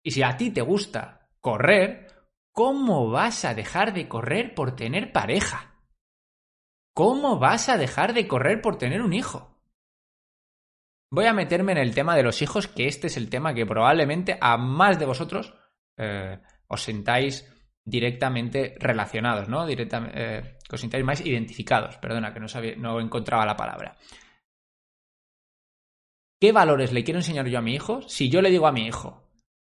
Y 0.05 0.13
si 0.13 0.23
a 0.23 0.37
ti 0.37 0.51
te 0.51 0.61
gusta 0.61 1.29
correr, 1.41 2.16
¿cómo 2.57 3.11
vas 3.11 3.45
a 3.45 3.55
dejar 3.55 3.93
de 3.93 4.09
correr 4.09 4.55
por 4.55 4.75
tener 4.75 5.13
pareja? 5.13 5.75
¿Cómo 6.95 7.39
vas 7.39 7.69
a 7.69 7.77
dejar 7.77 8.15
de 8.15 8.27
correr 8.27 8.63
por 8.63 8.79
tener 8.79 9.03
un 9.03 9.13
hijo? 9.13 9.61
Voy 11.13 11.27
a 11.27 11.35
meterme 11.35 11.73
en 11.73 11.79
el 11.79 11.95
tema 11.95 12.17
de 12.17 12.23
los 12.23 12.41
hijos, 12.41 12.67
que 12.67 12.89
este 12.89 13.09
es 13.09 13.19
el 13.19 13.29
tema 13.29 13.53
que 13.53 13.67
probablemente 13.67 14.39
a 14.41 14.57
más 14.57 14.99
de 14.99 15.05
vosotros 15.05 15.55
eh, 15.99 16.41
os 16.67 16.83
sentáis 16.83 17.47
directamente 17.85 18.75
relacionados, 18.81 19.49
¿no? 19.49 19.67
Directamente, 19.67 20.15
eh, 20.17 20.59
que 20.67 20.75
os 20.75 20.81
sintáis 20.81 21.05
más 21.05 21.21
identificados. 21.21 21.99
Perdona, 21.99 22.33
que 22.33 22.41
no, 22.41 22.47
no 22.79 23.01
encontraba 23.01 23.45
la 23.45 23.57
palabra. 23.57 23.97
¿Qué 26.41 26.53
valores 26.53 26.93
le 26.93 27.05
quiero 27.05 27.21
enseñar 27.21 27.47
yo 27.49 27.59
a 27.59 27.63
mi 27.63 27.75
hijo 27.75 28.01
si 28.09 28.31
yo 28.31 28.41
le 28.41 28.51
digo 28.51 28.67
a 28.67 28.73
mi 28.73 28.87
hijo, 28.87 29.25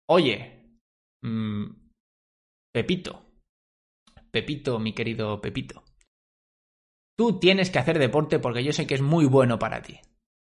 Oye, 0.09 0.79
mmm, 1.23 1.86
Pepito, 2.77 3.25
Pepito, 4.31 4.79
mi 4.79 4.93
querido 4.93 5.41
Pepito, 5.41 5.83
tú 7.17 7.39
tienes 7.39 7.71
que 7.71 7.79
hacer 7.79 7.99
deporte 7.99 8.39
porque 8.39 8.63
yo 8.63 8.71
sé 8.71 8.87
que 8.87 8.95
es 8.97 9.01
muy 9.01 9.25
bueno 9.25 9.59
para 9.59 9.81
ti 9.81 9.99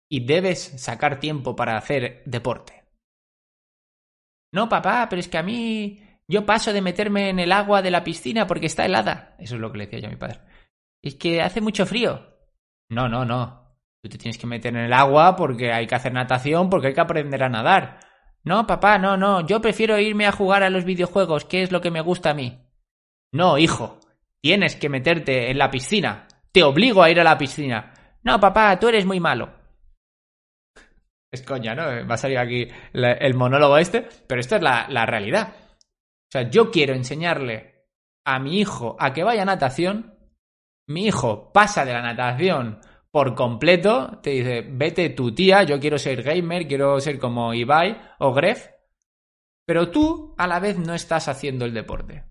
y 0.09 0.25
debes 0.25 0.59
sacar 0.81 1.19
tiempo 1.19 1.55
para 1.55 1.77
hacer 1.77 2.23
deporte. 2.25 2.83
No, 4.51 4.67
papá, 4.67 5.05
pero 5.07 5.19
es 5.19 5.27
que 5.27 5.37
a 5.37 5.43
mí 5.43 5.99
yo 6.27 6.47
paso 6.47 6.73
de 6.73 6.81
meterme 6.81 7.29
en 7.29 7.37
el 7.37 7.51
agua 7.51 7.83
de 7.83 7.91
la 7.91 8.03
piscina 8.03 8.47
porque 8.47 8.65
está 8.65 8.85
helada. 8.85 9.35
Eso 9.37 9.53
es 9.53 9.61
lo 9.61 9.71
que 9.71 9.77
le 9.77 9.85
decía 9.85 9.99
yo 9.99 10.07
a 10.07 10.11
mi 10.11 10.17
padre. 10.17 10.39
Es 11.03 11.13
que 11.13 11.43
hace 11.43 11.61
mucho 11.61 11.85
frío. 11.85 12.39
No, 12.89 13.07
no, 13.07 13.23
no. 13.23 13.77
Tú 14.01 14.09
te 14.09 14.17
tienes 14.17 14.39
que 14.39 14.47
meter 14.47 14.75
en 14.75 14.85
el 14.85 14.93
agua 14.93 15.35
porque 15.35 15.71
hay 15.71 15.85
que 15.85 15.93
hacer 15.93 16.11
natación, 16.11 16.71
porque 16.71 16.87
hay 16.87 16.95
que 16.95 17.01
aprender 17.01 17.43
a 17.43 17.49
nadar. 17.49 17.99
No, 18.45 18.67
papá, 18.67 18.99
no, 18.99 19.17
no, 19.17 19.45
yo 19.45 19.59
prefiero 19.59 19.99
irme 19.99 20.27
a 20.27 20.31
jugar 20.31 20.61
a 20.61 20.69
los 20.69 20.85
videojuegos, 20.85 21.45
que 21.45 21.63
es 21.63 21.71
lo 21.71 21.81
que 21.81 21.89
me 21.89 22.01
gusta 22.01 22.29
a 22.29 22.33
mí. 22.35 22.61
No, 23.33 23.57
hijo, 23.57 23.99
tienes 24.39 24.75
que 24.75 24.87
meterte 24.87 25.49
en 25.49 25.57
la 25.57 25.71
piscina. 25.71 26.27
Te 26.51 26.63
obligo 26.63 27.01
a 27.01 27.09
ir 27.09 27.19
a 27.19 27.23
la 27.23 27.37
piscina. 27.39 27.91
No, 28.23 28.39
papá, 28.39 28.79
tú 28.79 28.87
eres 28.87 29.05
muy 29.05 29.19
malo. 29.19 29.51
Es 31.31 31.41
coña, 31.41 31.73
¿no? 31.73 32.07
Va 32.07 32.13
a 32.13 32.17
salir 32.17 32.37
aquí 32.37 32.67
el 32.93 33.33
monólogo 33.33 33.77
este, 33.77 34.07
pero 34.27 34.39
esta 34.39 34.57
es 34.57 34.61
la, 34.61 34.85
la 34.89 35.07
realidad. 35.07 35.53
O 35.57 36.31
sea, 36.31 36.49
yo 36.49 36.69
quiero 36.69 36.93
enseñarle 36.93 37.87
a 38.25 38.39
mi 38.39 38.59
hijo 38.59 38.95
a 38.99 39.11
que 39.11 39.23
vaya 39.23 39.41
a 39.41 39.45
natación. 39.45 40.17
Mi 40.87 41.07
hijo 41.07 41.51
pasa 41.51 41.83
de 41.83 41.93
la 41.93 42.03
natación 42.03 42.79
por 43.15 43.33
completo, 43.33 44.19
te 44.21 44.31
dice, 44.31 44.61
vete 44.69 45.11
tu 45.11 45.33
tía, 45.33 45.63
yo 45.63 45.79
quiero 45.79 45.97
ser 45.97 46.21
gamer, 46.21 46.67
quiero 46.67 46.99
ser 46.99 47.17
como 47.17 47.53
Ibai 47.53 47.97
o 48.19 48.33
Gref, 48.33 48.67
pero 49.65 49.89
tú 49.89 50.35
a 50.37 50.45
la 50.47 50.59
vez 50.59 50.77
no 50.77 50.93
estás 50.93 51.29
haciendo 51.29 51.63
el 51.63 51.73
deporte. 51.73 52.25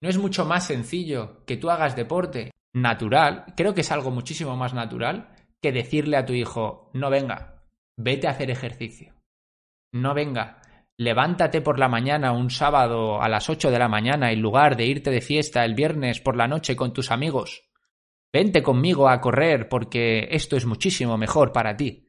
¿No 0.00 0.08
es 0.08 0.16
mucho 0.16 0.46
más 0.46 0.66
sencillo 0.66 1.44
que 1.44 1.58
tú 1.58 1.68
hagas 1.68 1.94
deporte 1.94 2.52
natural? 2.72 3.44
Creo 3.54 3.74
que 3.74 3.82
es 3.82 3.92
algo 3.92 4.10
muchísimo 4.10 4.56
más 4.56 4.72
natural 4.72 5.36
que 5.60 5.72
decirle 5.72 6.16
a 6.16 6.24
tu 6.24 6.32
hijo, 6.32 6.90
no 6.94 7.10
venga, 7.10 7.62
vete 7.98 8.28
a 8.28 8.30
hacer 8.30 8.50
ejercicio. 8.50 9.12
No 9.92 10.14
venga, 10.14 10.62
levántate 10.96 11.60
por 11.60 11.78
la 11.78 11.88
mañana 11.88 12.32
un 12.32 12.48
sábado 12.48 13.20
a 13.20 13.28
las 13.28 13.50
8 13.50 13.70
de 13.70 13.78
la 13.78 13.88
mañana 13.88 14.32
en 14.32 14.40
lugar 14.40 14.74
de 14.74 14.86
irte 14.86 15.10
de 15.10 15.20
fiesta 15.20 15.66
el 15.66 15.74
viernes 15.74 16.18
por 16.18 16.34
la 16.34 16.48
noche 16.48 16.76
con 16.76 16.94
tus 16.94 17.10
amigos. 17.10 17.68
Vente 18.32 18.62
conmigo 18.62 19.08
a 19.08 19.20
correr 19.20 19.68
porque 19.68 20.28
esto 20.30 20.56
es 20.56 20.64
muchísimo 20.64 21.18
mejor 21.18 21.52
para 21.52 21.76
ti. 21.76 22.08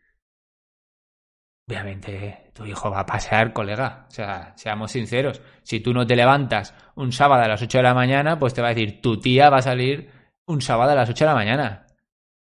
Obviamente 1.67 2.51
tu 2.53 2.65
hijo 2.65 2.89
va 2.89 3.01
a 3.01 3.05
pasear, 3.05 3.51
colega. 3.51 4.05
O 4.07 4.11
sea, 4.11 4.53
seamos 4.55 4.91
sinceros. 4.91 5.41
Si 5.63 5.79
tú 5.79 5.93
no 5.93 6.05
te 6.05 6.15
levantas 6.15 6.73
un 6.95 7.11
sábado 7.11 7.43
a 7.43 7.47
las 7.47 7.61
8 7.61 7.79
de 7.79 7.83
la 7.83 7.93
mañana, 7.93 8.39
pues 8.39 8.53
te 8.53 8.61
va 8.61 8.69
a 8.69 8.73
decir, 8.73 9.01
tu 9.01 9.19
tía 9.19 9.49
va 9.49 9.57
a 9.57 9.61
salir 9.61 10.09
un 10.45 10.61
sábado 10.61 10.91
a 10.91 10.95
las 10.95 11.09
8 11.09 11.25
de 11.25 11.29
la 11.29 11.35
mañana. 11.35 11.87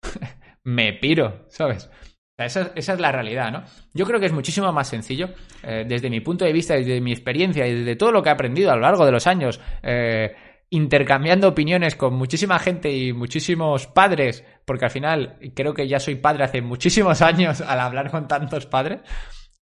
Me 0.65 0.93
piro, 0.93 1.47
¿sabes? 1.49 1.91
esa, 2.39 2.73
es 2.75 3.01
la 3.01 3.12
realidad, 3.12 3.53
¿no? 3.53 3.62
Yo 3.95 4.05
creo 4.07 4.21
que 4.21 4.27
es 4.27 4.33
muchísimo 4.33 4.73
más 4.73 4.89
sencillo, 4.89 5.31
eh, 5.62 5.85
desde 5.87 6.11
mi 6.11 6.21
punto 6.21 6.45
de 6.45 6.53
vista, 6.53 6.75
desde 6.75 7.01
mi 7.01 7.12
experiencia 7.12 7.67
y 7.67 7.75
desde 7.75 7.97
todo 7.97 8.12
lo 8.12 8.23
que 8.23 8.29
he 8.29 8.33
aprendido 8.33 8.71
a 8.71 8.77
lo 8.77 8.83
largo 8.83 9.05
de 9.05 9.12
los 9.12 9.27
años. 9.27 9.61
Eh, 9.83 10.35
intercambiando 10.73 11.49
opiniones 11.49 11.97
con 11.97 12.14
muchísima 12.14 12.59
gente 12.59 12.91
y 12.91 13.12
muchísimos 13.12 13.87
padres, 13.88 14.43
porque 14.64 14.87
al 14.87 14.91
final 14.91 15.38
creo 15.55 15.75
que 15.75 15.87
ya 15.87 16.00
soy 16.00 16.14
padre 16.14 16.45
hace 16.45 16.62
muchísimos 16.62 17.21
años 17.23 17.61
al 17.61 17.79
hablar 17.79 18.11
con 18.11 18.26
tantos 18.26 18.64
padres, 18.64 19.02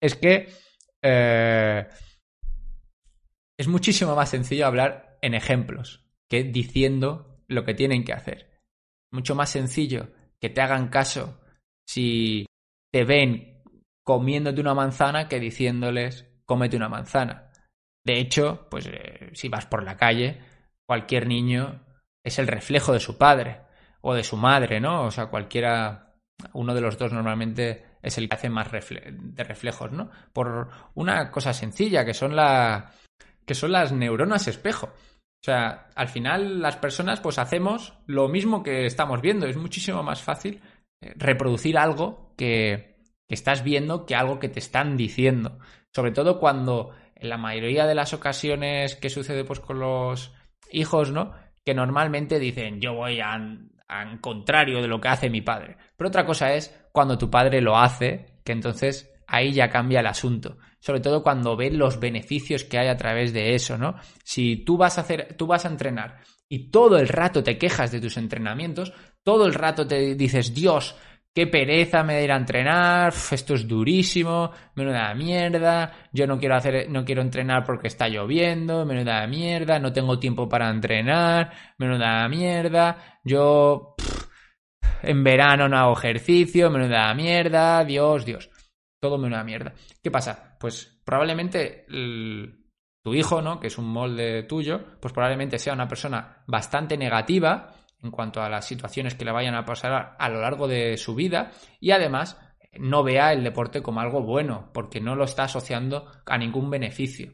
es 0.02 0.16
que 0.16 0.48
eh, 1.04 1.86
es 3.60 3.68
muchísimo 3.68 4.16
más 4.16 4.30
sencillo 4.30 4.66
hablar 4.66 5.18
en 5.22 5.34
ejemplos 5.34 6.06
que 6.30 6.44
diciendo 6.44 7.44
lo 7.50 7.66
que 7.66 7.74
tienen 7.74 8.06
que 8.06 8.14
hacer. 8.14 8.62
Mucho 9.12 9.36
más 9.36 9.50
sencillo 9.50 10.14
que 10.40 10.50
te 10.50 10.62
hagan 10.62 10.88
caso 10.88 11.42
si 11.86 12.46
te 12.94 13.04
ven 13.04 13.64
comiéndote 14.06 14.62
una 14.62 14.74
manzana 14.74 15.28
que 15.28 15.42
diciéndoles 15.42 16.26
cómete 16.46 16.78
una 16.78 16.88
manzana. 16.88 17.52
De 18.06 18.18
hecho, 18.18 18.68
pues 18.72 18.88
eh, 18.88 19.32
si 19.34 19.50
vas 19.50 19.66
por 19.66 19.84
la 19.84 19.98
calle, 19.98 20.55
cualquier 20.88 21.28
niño 21.28 21.82
es 22.24 22.40
el 22.40 22.48
reflejo 22.48 22.94
de 22.94 23.00
su 23.00 23.18
padre 23.18 23.62
o 24.02 24.14
de 24.14 24.24
su 24.24 24.38
madre, 24.38 24.80
¿no? 24.80 25.06
O 25.06 25.12
sea, 25.12 25.28
cualquiera, 25.28 26.16
uno 26.54 26.74
de 26.74 26.82
los 26.82 26.98
dos 26.98 27.12
normalmente 27.12 27.86
es 28.02 28.18
el 28.18 28.30
que 28.30 28.36
hace 28.36 28.50
más 28.50 28.72
de 28.72 29.44
reflejos, 29.44 29.92
¿no? 29.92 30.12
Por 30.32 30.70
una 30.94 31.32
cosa 31.32 31.54
sencilla, 31.54 32.06
que 32.06 32.14
son, 32.14 32.36
la, 32.36 32.92
que 33.46 33.56
son 33.56 33.72
las 33.72 33.92
neuronas 33.92 34.48
espejo. 34.48 34.88
O 34.88 35.44
sea, 35.46 35.90
al 35.96 36.08
final 36.08 36.62
las 36.62 36.78
personas 36.78 37.20
pues 37.20 37.40
hacemos 37.40 37.98
lo 38.06 38.28
mismo 38.28 38.64
que 38.64 38.86
estamos 38.86 39.22
viendo. 39.22 39.48
Es 39.48 39.58
muchísimo 39.58 40.04
más 40.04 40.22
fácil 40.22 40.62
eh, 41.02 41.14
reproducir 41.16 41.78
algo 41.78 42.34
que, 42.38 42.98
que 43.28 43.36
estás 43.36 43.64
viendo 43.64 44.06
que 44.06 44.16
algo 44.16 44.40
que 44.40 44.50
te 44.50 44.60
están 44.60 44.98
diciendo. 44.98 45.58
Sobre 45.94 46.12
todo 46.12 46.40
cuando 46.40 46.92
en 47.16 47.30
la 47.30 47.38
mayoría 47.38 47.88
de 47.88 47.96
las 47.96 48.14
ocasiones 48.14 48.96
que 48.96 49.10
sucede 49.10 49.44
pues 49.46 49.60
con 49.60 49.80
los 49.80 50.35
hijos, 50.72 51.12
¿no? 51.12 51.34
Que 51.64 51.74
normalmente 51.74 52.40
dicen, 52.40 52.80
yo 52.80 52.94
voy 52.94 53.20
a, 53.20 53.36
en 53.36 54.18
contrario 54.20 54.82
de 54.82 54.88
lo 54.88 55.00
que 55.00 55.08
hace 55.08 55.30
mi 55.30 55.42
padre. 55.42 55.78
Pero 55.98 56.08
otra 56.10 56.26
cosa 56.26 56.54
es 56.54 56.76
cuando 56.92 57.18
tu 57.18 57.30
padre 57.30 57.62
lo 57.62 57.78
hace, 57.78 58.40
que 58.44 58.52
entonces 58.52 59.12
ahí 59.28 59.52
ya 59.52 59.70
cambia 59.70 60.00
el 60.00 60.08
asunto. 60.08 60.58
Sobre 60.80 61.00
todo 61.00 61.24
cuando 61.24 61.56
ves 61.56 61.74
los 61.74 62.00
beneficios 62.00 62.64
que 62.64 62.78
hay 62.78 62.88
a 62.88 62.98
través 62.98 63.34
de 63.34 63.56
eso, 63.56 63.78
¿no? 63.78 63.96
Si 64.24 64.58
tú 64.58 64.78
vas 64.78 64.98
a 64.98 65.02
hacer, 65.02 65.36
tú 65.38 65.48
vas 65.48 65.66
a 65.66 65.70
entrenar 65.70 66.20
y 66.48 66.70
todo 66.70 66.98
el 66.98 67.08
rato 67.08 67.44
te 67.44 67.58
quejas 67.58 67.92
de 67.92 68.00
tus 68.00 68.18
entrenamientos, 68.18 68.94
todo 69.24 69.48
el 69.48 69.54
rato 69.54 69.88
te 69.88 70.16
dices, 70.16 70.54
Dios, 70.54 70.96
qué 71.36 71.48
pereza 71.48 72.02
me 72.02 72.16
de 72.16 72.24
ir 72.24 72.32
a 72.32 72.38
entrenar, 72.38 73.14
esto 73.14 73.56
es 73.56 73.68
durísimo, 73.68 74.52
menuda 74.74 75.14
mierda, 75.14 76.08
yo 76.14 76.26
no 76.26 76.40
quiero 76.40 76.56
hacer, 76.56 76.90
no 76.90 77.04
quiero 77.04 77.22
entrenar 77.22 77.66
porque 77.66 77.90
está 77.90 78.08
lloviendo, 78.08 78.86
menuda 78.86 79.28
mierda, 79.28 79.78
no 79.78 79.92
tengo 79.92 80.18
tiempo 80.18 80.48
para 80.48 80.70
entrenar, 80.70 81.52
menuda 81.78 82.26
mierda, 82.30 83.20
yo 83.26 83.96
en 85.04 85.24
verano 85.26 85.68
no 85.68 85.78
hago 85.78 85.98
ejercicio, 85.98 86.72
menuda 86.72 87.14
mierda, 87.14 87.84
Dios, 87.84 88.24
Dios, 88.24 88.50
todo 89.02 89.18
menuda 89.18 89.44
mierda. 89.44 89.74
¿Qué 90.02 90.10
pasa? 90.10 90.56
Pues 90.58 91.02
probablemente 91.04 91.86
tu 93.04 93.14
hijo, 93.14 93.42
¿no? 93.42 93.60
Que 93.60 93.68
es 93.68 93.78
un 93.78 93.90
molde 93.90 94.44
tuyo, 94.44 94.82
pues 95.02 95.14
probablemente 95.14 95.60
sea 95.60 95.74
una 95.74 95.88
persona 95.90 96.44
bastante 96.48 96.98
negativa, 96.98 97.75
en 98.06 98.12
cuanto 98.12 98.42
a 98.42 98.50
las 98.50 98.66
situaciones 98.66 99.16
que 99.16 99.26
le 99.26 99.32
vayan 99.32 99.56
a 99.56 99.66
pasar 99.66 100.16
a 100.18 100.30
lo 100.30 100.42
largo 100.42 100.68
de 100.68 100.96
su 100.98 101.16
vida 101.16 101.52
y 101.80 101.92
además 101.92 102.40
no 102.78 103.04
vea 103.04 103.34
el 103.34 103.44
deporte 103.44 103.82
como 103.82 104.00
algo 104.00 104.22
bueno 104.22 104.70
porque 104.74 105.02
no 105.02 105.16
lo 105.16 105.26
está 105.26 105.44
asociando 105.44 106.12
a 106.26 106.38
ningún 106.38 106.70
beneficio. 106.70 107.32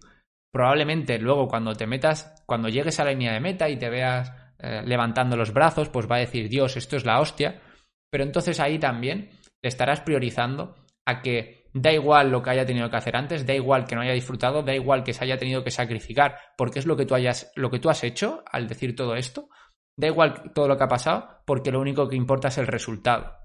Probablemente 0.51 1.18
luego 1.20 1.48
cuando 1.48 1.74
te 1.75 1.88
metas, 1.88 2.44
cuando 2.46 2.70
llegues 2.70 3.00
a 3.00 3.06
la 3.06 3.12
línea 3.12 3.34
de 3.34 3.40
meta 3.40 3.70
y 3.70 3.78
te 3.78 3.90
veas 3.90 4.32
eh, 4.60 4.82
levantando 4.86 5.38
los 5.38 5.54
brazos, 5.54 5.90
pues 5.90 6.10
va 6.10 6.18
a 6.18 6.20
decir 6.20 6.50
Dios, 6.50 6.78
esto 6.78 6.98
es 6.98 7.06
la 7.06 7.20
hostia, 7.20 7.62
pero 8.10 8.24
entonces 8.24 8.60
ahí 8.60 8.78
también 8.78 9.30
le 9.62 9.70
estarás 9.70 10.01
priorizando 10.01 10.75
a 11.06 11.22
que 11.22 11.70
da 11.74 11.92
igual 11.92 12.32
lo 12.32 12.42
que 12.42 12.50
haya 12.50 12.66
tenido 12.66 12.90
que 12.90 12.98
hacer 12.98 13.16
antes, 13.16 13.46
da 13.46 13.54
igual 13.54 13.86
que 13.86 13.96
no 13.96 14.01
haya 14.01 14.13
disfrutado, 14.13 14.62
da 14.62 14.75
igual 14.75 15.04
que 15.04 15.13
se 15.13 15.24
haya 15.24 15.38
tenido 15.38 15.63
que 15.63 15.72
sacrificar, 15.72 16.38
porque 16.58 16.80
es 16.80 16.86
lo 16.86 16.98
que 16.98 17.06
tú 17.06 17.16
hayas, 17.16 17.51
lo 17.56 17.70
que 17.70 17.80
tú 17.80 17.90
has 17.90 18.04
hecho 18.04 18.44
al 18.51 18.68
decir 18.68 18.96
todo 18.96 19.16
esto, 19.16 19.48
da 19.96 20.08
igual 20.08 20.52
todo 20.54 20.68
lo 20.68 20.78
que 20.78 20.84
ha 20.84 20.88
pasado, 20.88 21.42
porque 21.46 21.72
lo 21.72 21.80
único 21.80 22.08
que 22.08 22.16
importa 22.16 22.48
es 22.48 22.58
el 22.58 22.68
resultado. 22.68 23.41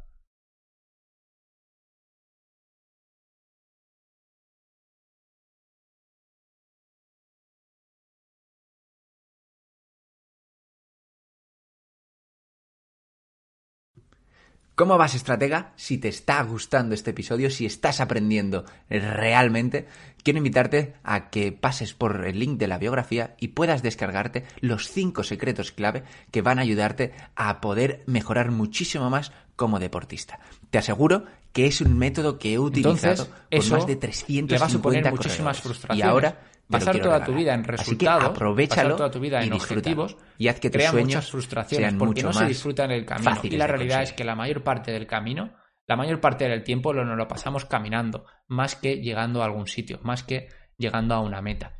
¿Cómo 14.77 14.99
vas, 14.99 15.15
estratega? 15.15 15.73
Si 15.77 15.97
te 15.97 16.09
está 16.09 16.43
gustando 16.43 16.95
este 16.95 17.13
episodio, 17.13 17.49
si 17.49 17.65
estás 17.65 17.99
aprendiendo 17.99 18.67
realmente, 18.91 19.87
quiero 20.23 20.37
invitarte 20.37 20.93
a 21.03 21.31
que 21.31 21.51
pases 21.51 21.95
por 21.95 22.27
el 22.27 22.39
link 22.39 22.59
de 22.59 22.69
la 22.69 22.77
biografía 22.77 23.37
y 23.41 23.49
puedas 23.49 23.83
descargarte 23.83 24.45
los 24.61 24.91
5 24.91 25.25
secretos 25.25 25.73
clave 25.73 26.03
que 26.31 26.43
van 26.43 26.59
a 26.59 26.63
ayudarte 26.63 27.15
a 27.37 27.63
poder 27.63 28.03
mejorar 28.05 28.51
muchísimo 28.51 29.09
más 29.09 29.33
como 29.57 29.79
deportista. 29.79 30.41
Te 30.69 30.77
aseguro 30.77 31.25
que 31.55 31.67
es 31.67 31.81
un 31.81 31.97
método 31.97 32.39
que 32.39 32.53
he 32.53 32.59
utilizado 32.59 33.29
Entonces, 33.49 33.73
más 33.73 33.87
de 33.87 33.97
350 33.97 34.53
le 34.53 34.61
va 34.61 34.67
a 34.67 34.69
suponer 34.69 35.11
muchísimas 35.11 35.59
frustraciones. 35.59 36.05
Y 36.05 36.07
ahora 36.07 36.39
pasar 36.69 37.01
toda 37.01 37.25
tu 37.25 37.33
vida 37.35 37.55
en 37.55 37.65
resultados, 37.65 38.25
aprovechalo 38.25 38.91
pasar 38.91 38.97
toda 38.97 39.11
tu 39.11 39.21
vida 39.21 39.43
y 39.43 39.47
en 39.47 39.53
objetivos 39.53 40.17
y 40.39 40.49
haz 40.49 40.61
que 40.61 40.71
tus 40.71 40.79
crea 40.79 40.91
sueños 40.91 41.09
muchas 41.09 41.31
frustraciones 41.31 41.89
sean 41.89 41.99
porque 41.99 42.23
mucho 42.23 42.27
no 42.27 42.33
se 42.33 42.47
disfrutan 42.47 42.91
el 42.91 43.05
camino. 43.05 43.41
Y 43.43 43.57
la 43.57 43.67
realidad 43.67 44.03
es 44.03 44.13
que 44.13 44.25
la 44.25 44.35
mayor 44.35 44.63
parte 44.63 44.93
del 44.93 45.07
camino, 45.07 45.55
la 45.87 45.97
mayor 45.97 46.21
parte 46.21 46.49
del 46.49 46.65
tiempo 46.65 46.93
lo, 46.93 47.05
nos 47.05 47.17
lo 47.17 47.29
pasamos 47.29 47.65
caminando, 47.65 48.27
más 48.49 48.75
que 48.75 48.97
llegando 48.97 49.43
a 49.43 49.47
algún 49.47 49.67
sitio, 49.67 50.01
más 50.03 50.23
que 50.23 50.49
llegando 50.77 51.15
a 51.15 51.21
una 51.21 51.41
meta. 51.41 51.79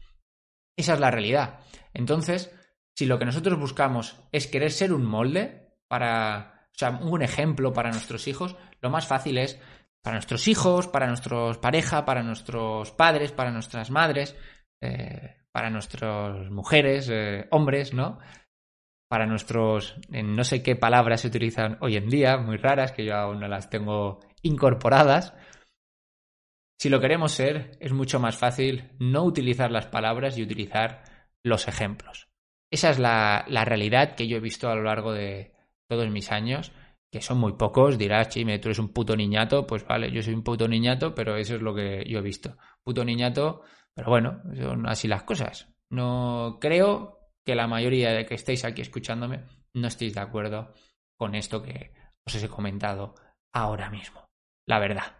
Esa 0.77 0.95
es 0.95 1.01
la 1.01 1.11
realidad. 1.11 1.61
Entonces, 1.93 2.55
si 2.95 3.07
lo 3.07 3.19
que 3.19 3.25
nosotros 3.25 3.59
buscamos 3.59 4.21
es 4.33 4.47
querer 4.47 4.71
ser 4.71 4.93
un 4.93 5.05
molde 5.05 5.75
para, 5.89 6.69
o 6.73 6.79
sea, 6.79 6.91
un 6.91 7.23
ejemplo 7.23 7.73
para 7.73 7.91
nuestros 7.91 8.29
hijos, 8.29 8.57
lo 8.81 8.91
más 8.91 9.07
fácil 9.07 9.39
es 9.39 9.61
para 10.03 10.17
nuestros 10.17 10.47
hijos, 10.47 10.87
para 10.87 11.09
nuestros 11.09 11.59
pareja, 11.59 12.05
para 12.05 12.23
nuestros 12.23 12.93
padres, 12.93 13.33
para 13.33 13.51
nuestras 13.51 13.91
madres, 13.91 14.37
eh, 14.83 15.37
para 15.53 15.71
nuestras 15.71 16.51
mujeres, 16.51 17.09
eh, 17.11 17.47
hombres, 17.51 17.95
¿no? 17.95 18.19
Para 19.09 19.27
nuestros, 19.27 19.99
no 20.11 20.45
sé 20.45 20.63
qué 20.63 20.77
palabras 20.77 21.21
se 21.21 21.29
utilizan 21.29 21.79
hoy 21.81 21.97
en 21.97 22.09
día, 22.09 22.39
muy 22.39 22.57
raras, 22.57 22.93
que 22.93 23.05
yo 23.05 23.15
aún 23.15 23.41
no 23.41 23.49
las 23.49 23.71
tengo 23.71 24.21
incorporadas. 24.43 25.35
Si 26.79 26.89
lo 26.89 27.01
queremos 27.01 27.33
ser, 27.33 27.79
es 27.81 27.93
mucho 27.93 28.21
más 28.21 28.37
fácil 28.37 28.91
no 28.99 29.23
utilizar 29.23 29.71
las 29.71 29.87
palabras 29.87 30.37
y 30.37 30.43
utilizar 30.43 31.05
los 31.45 31.69
ejemplos. 31.69 32.29
Esa 32.71 32.91
es 32.91 32.99
la, 32.99 33.45
la 33.49 33.65
realidad 33.65 34.17
que 34.17 34.27
yo 34.27 34.37
he 34.39 34.41
visto 34.41 34.69
a 34.69 34.75
lo 34.75 34.83
largo 34.83 35.13
de 35.13 35.55
todos 35.89 36.11
mis 36.11 36.33
años, 36.33 36.73
que 37.13 37.21
son 37.21 37.39
muy 37.39 37.55
pocos. 37.55 37.97
Dirás, 37.97 38.29
Chime, 38.29 38.59
tú 38.59 38.69
eres 38.69 38.79
un 38.79 38.93
puto 38.93 39.17
niñato. 39.17 39.67
Pues 39.67 39.87
vale, 39.87 40.11
yo 40.11 40.23
soy 40.23 40.35
un 40.35 40.43
puto 40.43 40.69
niñato, 40.69 41.15
pero 41.15 41.37
eso 41.37 41.55
es 41.55 41.63
lo 41.63 41.75
que 41.75 42.05
yo 42.07 42.19
he 42.19 42.23
visto. 42.23 42.57
Puto 42.83 43.05
niñato, 43.05 43.63
pero 43.97 44.11
bueno, 44.11 44.43
son 44.55 44.87
así 44.87 45.09
las 45.09 45.23
cosas. 45.23 45.69
No 45.91 46.59
creo 46.61 47.31
que 47.45 47.55
la 47.55 47.67
mayoría 47.67 48.13
de 48.13 48.27
que 48.27 48.35
estéis 48.35 48.65
aquí 48.65 48.83
escuchándome 48.83 49.45
no 49.75 49.89
estéis 49.89 50.15
de 50.15 50.21
acuerdo 50.21 50.75
con 51.19 51.35
esto 51.35 51.63
que 51.63 51.93
os 52.27 52.43
he 52.43 52.49
comentado 52.49 53.15
ahora 53.55 53.89
mismo. 53.89 54.27
La 54.69 54.79
verdad. 54.79 55.17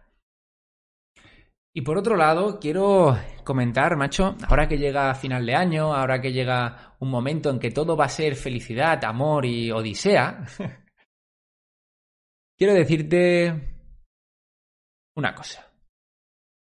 Y 1.73 1.81
por 1.81 1.97
otro 1.97 2.15
lado, 2.15 2.59
quiero 2.59 3.17
comentar, 3.43 3.95
macho, 3.97 4.35
ahora 4.47 4.67
que 4.67 4.77
llega 4.77 5.13
final 5.15 5.45
de 5.45 5.55
año, 5.55 5.93
ahora 5.93 6.21
que 6.21 6.33
llega 6.33 6.95
un 6.99 7.09
momento 7.09 7.49
en 7.49 7.59
que 7.59 7.71
todo 7.71 7.95
va 7.95 8.05
a 8.05 8.09
ser 8.09 8.35
felicidad, 8.35 9.03
amor 9.05 9.45
y 9.45 9.71
odisea, 9.71 10.45
quiero 12.57 12.73
decirte 12.73 13.75
una 15.15 15.33
cosa. 15.33 15.71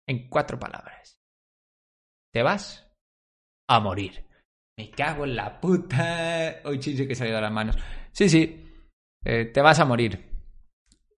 En 0.07 0.29
cuatro 0.29 0.57
palabras. 0.57 1.20
Te 2.31 2.43
vas 2.43 2.87
a 3.67 3.79
morir. 3.79 4.25
Me 4.77 4.89
cago 4.91 5.25
en 5.25 5.35
la 5.35 5.59
puta. 5.59 6.61
Hoy 6.63 6.79
chiste 6.79 7.05
que 7.05 7.13
he 7.13 7.15
salido 7.15 7.35
de 7.35 7.41
las 7.41 7.51
manos. 7.51 7.77
Sí, 8.11 8.29
sí. 8.29 8.69
Eh, 9.23 9.45
te 9.45 9.61
vas 9.61 9.79
a 9.79 9.85
morir. 9.85 10.31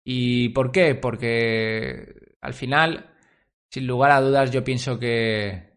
¿Y 0.03 0.49
por 0.49 0.71
qué? 0.71 0.95
Porque 0.95 2.35
al 2.41 2.53
final, 2.53 3.15
sin 3.71 3.87
lugar 3.87 4.11
a 4.11 4.21
dudas, 4.21 4.51
yo 4.51 4.63
pienso 4.63 4.99
que 4.99 5.73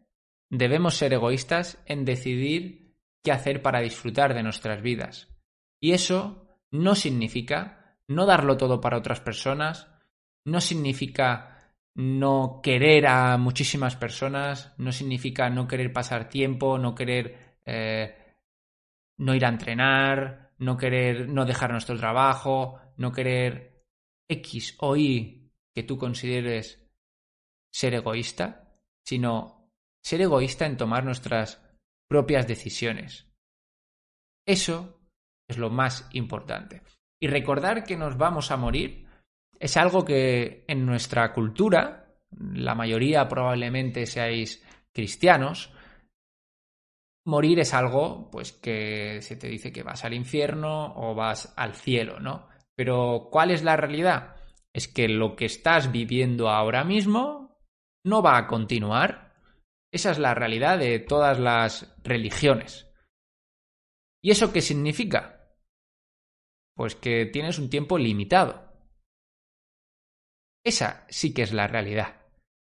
debemos 0.51 0.97
ser 0.97 1.13
egoístas 1.13 1.83
en 1.87 2.05
decidir 2.05 2.97
qué 3.23 3.33
hacer 3.33 3.63
para 3.63 3.81
disfrutar 3.81 4.35
de 4.35 4.43
nuestras 4.43 4.83
vidas. 4.83 5.29
Y 5.81 5.93
eso 5.93 6.61
no 6.71 6.95
significa 6.95 8.01
no 8.09 8.27
darlo 8.27 8.57
todo 8.57 8.81
para 8.81 8.99
otras 8.99 9.21
personas, 9.21 9.89
no 10.45 10.61
significa 10.61 11.56
no 11.97 12.61
querer 12.63 13.07
a 13.07 13.39
muchísimas 13.39 13.97
personas, 13.97 14.75
no 14.77 14.93
significa 14.93 15.49
no 15.49 15.67
querer 15.67 15.95
pasar 15.95 16.29
tiempo, 16.29 16.77
no 16.77 16.95
querer 16.95 17.59
eh, 17.65 18.37
no 19.19 19.35
ir 19.35 19.47
a 19.47 19.49
entrenar, 19.49 20.53
no 20.59 20.77
querer 20.77 21.27
no 21.27 21.47
dejar 21.47 21.73
nuestro 21.73 21.97
trabajo, 21.97 22.79
no 22.99 23.13
querer 23.13 23.83
X 24.29 24.77
o 24.81 24.95
Y 24.95 25.51
que 25.75 25.85
tú 25.85 25.97
consideres 25.97 26.87
ser 27.73 27.95
egoísta, 27.95 28.79
sino 29.03 29.71
ser 30.03 30.21
egoísta 30.21 30.67
en 30.67 30.77
tomar 30.77 31.03
nuestras 31.03 31.63
propias 32.09 32.47
decisiones. 32.47 33.27
Eso 34.47 35.01
es 35.49 35.57
lo 35.57 35.71
más 35.71 36.09
importante. 36.13 36.83
Y 37.19 37.29
recordar 37.29 37.85
que 37.85 37.97
nos 37.97 38.19
vamos 38.19 38.51
a 38.51 38.59
morir 38.59 39.06
es 39.61 39.77
algo 39.77 40.05
que 40.05 40.65
en 40.69 40.87
nuestra 40.87 41.33
cultura, 41.33 42.19
la 42.31 42.75
mayoría 42.75 43.29
probablemente 43.29 44.07
seáis 44.07 44.65
cristianos, 44.93 45.73
morir 47.27 47.59
es 47.61 47.75
algo 47.75 48.31
pues 48.31 48.53
que 48.53 49.21
se 49.21 49.37
te 49.37 49.49
dice 49.49 49.73
que 49.73 49.83
vas 49.83 50.05
al 50.05 50.15
infierno 50.15 50.95
o 50.97 51.15
vas 51.15 51.53
al 51.57 51.75
cielo, 51.75 52.21
¿no? 52.21 52.49
Pero 52.75 53.29
¿cuál 53.31 53.51
es 53.51 53.63
la 53.63 53.77
realidad? 53.77 54.37
Es 54.73 54.89
que 54.89 55.09
lo 55.09 55.37
que 55.37 55.47
estás 55.47 55.91
viviendo 55.91 56.51
ahora 56.51 56.85
mismo 56.85 57.59
no 58.05 58.23
va 58.23 58.39
a 58.39 58.47
continuar. 58.47 59.35
Esa 59.93 60.11
es 60.11 60.19
la 60.19 60.35
realidad 60.35 60.79
de 60.79 60.99
todas 60.99 61.39
las 61.39 61.95
religiones. 62.03 62.87
¿Y 64.23 64.31
eso 64.31 64.53
qué 64.53 64.61
significa? 64.61 65.55
Pues 66.77 66.95
que 66.95 67.27
tienes 67.27 67.59
un 67.59 67.71
tiempo 67.71 67.97
limitado. 67.97 68.66
Esa 70.67 71.07
sí 71.09 71.33
que 71.33 71.43
es 71.43 71.53
la 71.53 71.69
realidad. 71.69 72.17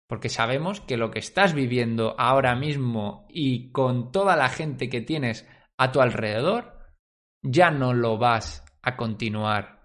Porque 0.08 0.30
sabemos 0.30 0.82
que 0.82 0.98
lo 0.98 1.10
que 1.10 1.18
estás 1.18 1.56
viviendo 1.56 2.14
ahora 2.20 2.56
mismo 2.56 3.26
y 3.28 3.72
con 3.72 4.12
toda 4.12 4.36
la 4.36 4.50
gente 4.50 4.88
que 4.88 5.02
tienes 5.02 5.48
a 5.80 5.92
tu 5.92 6.00
alrededor, 6.00 6.78
ya 7.42 7.72
no 7.72 7.96
lo 7.96 8.20
vas 8.20 8.64
a 8.84 8.96
continuar 8.96 9.82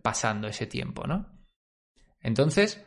pasando 0.00 0.48
ese 0.48 0.66
tiempo, 0.66 1.06
¿no? 1.06 1.26
Entonces, 2.22 2.82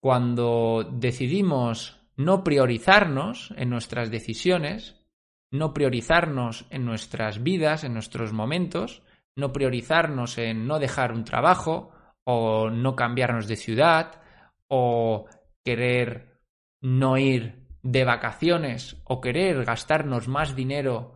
cuando 0.00 0.90
decidimos 0.90 2.00
no 2.16 2.44
priorizarnos 2.44 3.52
en 3.58 3.68
nuestras 3.68 4.10
decisiones, 4.10 5.06
no 5.50 5.74
priorizarnos 5.74 6.64
en 6.70 6.86
nuestras 6.86 7.42
vidas, 7.42 7.84
en 7.84 7.92
nuestros 7.92 8.32
momentos, 8.32 9.02
no 9.36 9.52
priorizarnos 9.52 10.38
en 10.38 10.66
no 10.66 10.78
dejar 10.78 11.12
un 11.12 11.24
trabajo 11.24 11.92
o 12.26 12.70
no 12.70 12.96
cambiarnos 12.96 13.46
de 13.46 13.56
ciudad 13.56 14.20
o 14.68 15.26
querer 15.64 16.40
no 16.82 17.18
ir 17.18 17.66
de 17.82 18.04
vacaciones 18.04 19.00
o 19.04 19.20
querer 19.20 19.64
gastarnos 19.64 20.28
más 20.28 20.56
dinero 20.56 21.14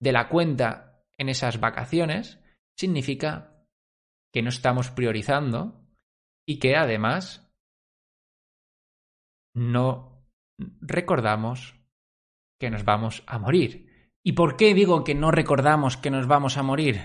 de 0.00 0.12
la 0.12 0.28
cuenta 0.28 1.04
en 1.18 1.28
esas 1.28 1.58
vacaciones, 1.58 2.38
significa 2.76 3.64
que 4.32 4.42
no 4.42 4.48
estamos 4.48 4.90
priorizando 4.90 5.86
y 6.46 6.58
que 6.58 6.76
además 6.76 7.50
no 9.54 10.26
recordamos 10.80 11.74
que 12.60 12.70
nos 12.70 12.84
vamos 12.84 13.22
a 13.26 13.38
morir. 13.38 14.12
¿Y 14.24 14.32
por 14.32 14.56
qué 14.56 14.74
digo 14.74 15.04
que 15.04 15.14
no 15.14 15.30
recordamos 15.30 15.96
que 15.96 16.10
nos 16.10 16.26
vamos 16.26 16.56
a 16.56 16.62
morir? 16.62 17.00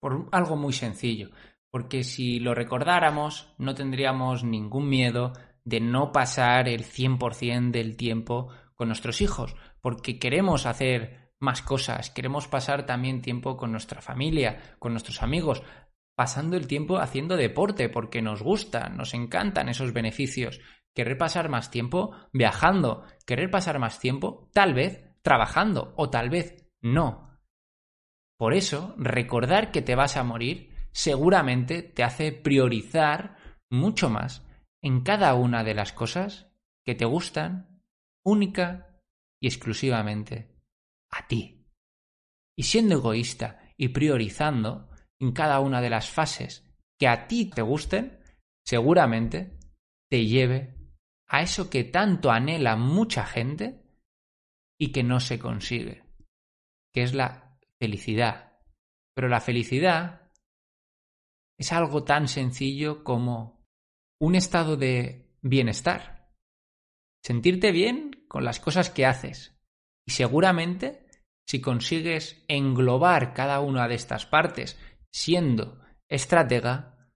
Por 0.00 0.28
algo 0.32 0.56
muy 0.56 0.72
sencillo. 0.72 1.30
Porque 1.72 2.04
si 2.04 2.38
lo 2.38 2.54
recordáramos, 2.54 3.52
no 3.58 3.74
tendríamos 3.74 4.44
ningún 4.44 4.88
miedo 4.88 5.32
de 5.64 5.80
no 5.80 6.12
pasar 6.12 6.68
el 6.68 6.84
100% 6.84 7.72
del 7.72 7.96
tiempo 7.96 8.48
con 8.76 8.86
nuestros 8.86 9.20
hijos. 9.20 9.56
Porque 9.80 10.20
queremos 10.20 10.66
hacer 10.66 11.32
más 11.40 11.62
cosas, 11.62 12.10
queremos 12.10 12.46
pasar 12.46 12.86
también 12.86 13.22
tiempo 13.22 13.56
con 13.56 13.72
nuestra 13.72 14.00
familia, 14.00 14.76
con 14.78 14.92
nuestros 14.92 15.24
amigos, 15.24 15.64
pasando 16.14 16.56
el 16.56 16.68
tiempo 16.68 16.98
haciendo 16.98 17.36
deporte 17.36 17.88
porque 17.88 18.22
nos 18.22 18.42
gusta, 18.42 18.88
nos 18.90 19.14
encantan 19.14 19.68
esos 19.68 19.92
beneficios 19.92 20.60
querer 20.94 21.18
pasar 21.18 21.48
más 21.48 21.70
tiempo 21.70 22.14
viajando, 22.32 23.04
querer 23.26 23.50
pasar 23.50 23.78
más 23.78 23.98
tiempo 23.98 24.50
tal 24.52 24.74
vez 24.74 25.04
trabajando 25.22 25.94
o 25.96 26.10
tal 26.10 26.30
vez 26.30 26.66
no. 26.80 27.38
Por 28.36 28.54
eso, 28.54 28.94
recordar 28.98 29.70
que 29.70 29.82
te 29.82 29.94
vas 29.94 30.16
a 30.16 30.24
morir 30.24 30.71
seguramente 30.92 31.82
te 31.82 32.02
hace 32.02 32.32
priorizar 32.32 33.36
mucho 33.70 34.10
más 34.10 34.46
en 34.82 35.02
cada 35.02 35.34
una 35.34 35.64
de 35.64 35.74
las 35.74 35.92
cosas 35.92 36.52
que 36.84 36.94
te 36.94 37.04
gustan 37.04 37.82
única 38.24 39.00
y 39.40 39.46
exclusivamente 39.46 40.54
a 41.10 41.26
ti. 41.26 41.66
Y 42.56 42.64
siendo 42.64 42.96
egoísta 42.96 43.72
y 43.76 43.88
priorizando 43.88 44.90
en 45.18 45.32
cada 45.32 45.60
una 45.60 45.80
de 45.80 45.90
las 45.90 46.10
fases 46.10 46.68
que 46.98 47.08
a 47.08 47.26
ti 47.26 47.50
te 47.50 47.62
gusten, 47.62 48.20
seguramente 48.64 49.58
te 50.10 50.26
lleve 50.26 50.76
a 51.28 51.42
eso 51.42 51.70
que 51.70 51.84
tanto 51.84 52.30
anhela 52.30 52.76
mucha 52.76 53.24
gente 53.24 53.82
y 54.78 54.92
que 54.92 55.02
no 55.02 55.20
se 55.20 55.38
consigue, 55.38 56.04
que 56.92 57.02
es 57.02 57.14
la 57.14 57.58
felicidad. 57.78 58.58
Pero 59.14 59.28
la 59.28 59.40
felicidad 59.40 60.21
es 61.62 61.72
algo 61.72 62.02
tan 62.02 62.26
sencillo 62.26 63.04
como 63.04 63.64
un 64.20 64.34
estado 64.34 64.76
de 64.76 65.32
bienestar. 65.42 66.28
Sentirte 67.24 67.70
bien 67.70 68.24
con 68.26 68.44
las 68.44 68.58
cosas 68.58 68.90
que 68.90 69.06
haces. 69.06 69.56
Y 70.04 70.10
seguramente, 70.10 71.06
si 71.46 71.60
consigues 71.60 72.44
englobar 72.48 73.32
cada 73.32 73.60
una 73.60 73.86
de 73.86 73.94
estas 73.94 74.26
partes 74.26 74.76
siendo 75.12 75.80
estratega, 76.10 77.08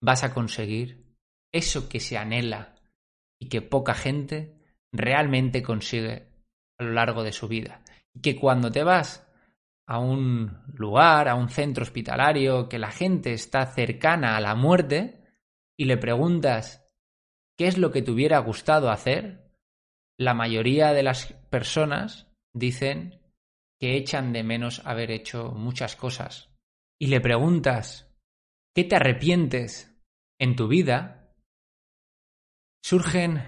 vas 0.00 0.22
a 0.22 0.32
conseguir 0.32 1.16
eso 1.52 1.88
que 1.88 1.98
se 1.98 2.16
anhela 2.16 2.76
y 3.40 3.48
que 3.48 3.62
poca 3.62 3.94
gente 3.94 4.62
realmente 4.92 5.60
consigue 5.60 6.28
a 6.78 6.84
lo 6.84 6.92
largo 6.92 7.24
de 7.24 7.32
su 7.32 7.48
vida. 7.48 7.82
Y 8.14 8.20
que 8.20 8.36
cuando 8.36 8.70
te 8.70 8.84
vas 8.84 9.27
a 9.88 9.98
un 9.98 10.62
lugar, 10.74 11.28
a 11.28 11.34
un 11.34 11.48
centro 11.48 11.82
hospitalario, 11.82 12.68
que 12.68 12.78
la 12.78 12.90
gente 12.90 13.32
está 13.32 13.64
cercana 13.64 14.36
a 14.36 14.40
la 14.40 14.54
muerte 14.54 15.24
y 15.78 15.86
le 15.86 15.96
preguntas 15.96 16.86
qué 17.56 17.68
es 17.68 17.78
lo 17.78 17.90
que 17.90 18.02
te 18.02 18.10
hubiera 18.10 18.38
gustado 18.40 18.90
hacer, 18.90 19.50
la 20.18 20.34
mayoría 20.34 20.92
de 20.92 21.02
las 21.02 21.32
personas 21.48 22.30
dicen 22.52 23.22
que 23.80 23.96
echan 23.96 24.34
de 24.34 24.42
menos 24.42 24.82
haber 24.84 25.10
hecho 25.10 25.52
muchas 25.52 25.96
cosas. 25.96 26.54
Y 27.00 27.06
le 27.06 27.22
preguntas 27.22 28.14
qué 28.74 28.84
te 28.84 28.96
arrepientes 28.96 29.98
en 30.38 30.54
tu 30.54 30.68
vida, 30.68 31.34
surgen 32.84 33.42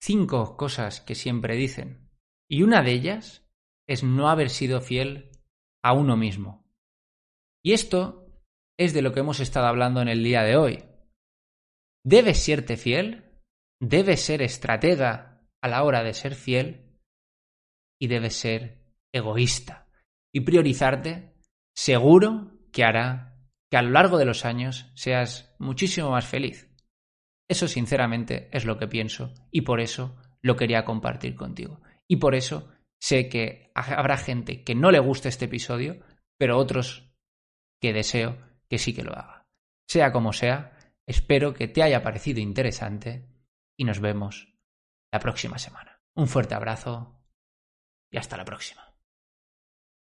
cinco 0.00 0.56
cosas 0.56 1.00
que 1.00 1.16
siempre 1.16 1.56
dicen. 1.56 2.12
Y 2.48 2.62
una 2.62 2.82
de 2.82 2.92
ellas 2.92 3.44
es 3.88 4.04
no 4.04 4.28
haber 4.28 4.50
sido 4.50 4.80
fiel 4.80 5.32
a 5.84 5.92
uno 5.92 6.16
mismo. 6.16 6.66
Y 7.62 7.72
esto 7.72 8.26
es 8.78 8.94
de 8.94 9.02
lo 9.02 9.12
que 9.12 9.20
hemos 9.20 9.38
estado 9.38 9.66
hablando 9.66 10.00
en 10.00 10.08
el 10.08 10.24
día 10.24 10.42
de 10.42 10.56
hoy. 10.56 10.84
¿Debes 12.04 12.42
serte 12.42 12.76
fiel? 12.76 13.38
¿Debes 13.80 14.22
ser 14.22 14.42
estratega 14.42 15.46
a 15.62 15.68
la 15.68 15.84
hora 15.84 16.02
de 16.02 16.14
ser 16.14 16.34
fiel? 16.34 16.98
Y 18.00 18.08
debes 18.08 18.34
ser 18.34 18.82
egoísta. 19.12 19.88
Y 20.34 20.40
priorizarte 20.40 21.36
seguro 21.76 22.58
que 22.72 22.84
hará 22.84 23.38
que 23.70 23.76
a 23.76 23.82
lo 23.82 23.90
largo 23.90 24.18
de 24.18 24.24
los 24.24 24.44
años 24.44 24.90
seas 24.94 25.54
muchísimo 25.58 26.10
más 26.10 26.26
feliz. 26.26 26.74
Eso 27.48 27.68
sinceramente 27.68 28.48
es 28.56 28.64
lo 28.64 28.78
que 28.78 28.88
pienso 28.88 29.34
y 29.50 29.62
por 29.62 29.80
eso 29.80 30.16
lo 30.42 30.56
quería 30.56 30.84
compartir 30.84 31.36
contigo. 31.36 31.82
Y 32.08 32.16
por 32.16 32.34
eso 32.34 32.73
Sé 33.04 33.28
que 33.28 33.70
habrá 33.74 34.16
gente 34.16 34.64
que 34.64 34.74
no 34.74 34.90
le 34.90 34.98
guste 34.98 35.28
este 35.28 35.44
episodio, 35.44 36.00
pero 36.38 36.56
otros 36.56 37.12
que 37.78 37.92
deseo 37.92 38.38
que 38.66 38.78
sí 38.78 38.94
que 38.94 39.02
lo 39.02 39.12
haga. 39.12 39.46
Sea 39.86 40.10
como 40.10 40.32
sea, 40.32 40.78
espero 41.06 41.52
que 41.52 41.68
te 41.68 41.82
haya 41.82 42.02
parecido 42.02 42.40
interesante 42.40 43.28
y 43.76 43.84
nos 43.84 44.00
vemos 44.00 44.56
la 45.12 45.18
próxima 45.18 45.58
semana. 45.58 46.00
Un 46.14 46.28
fuerte 46.28 46.54
abrazo 46.54 47.22
y 48.10 48.16
hasta 48.16 48.38
la 48.38 48.46
próxima. 48.46 48.93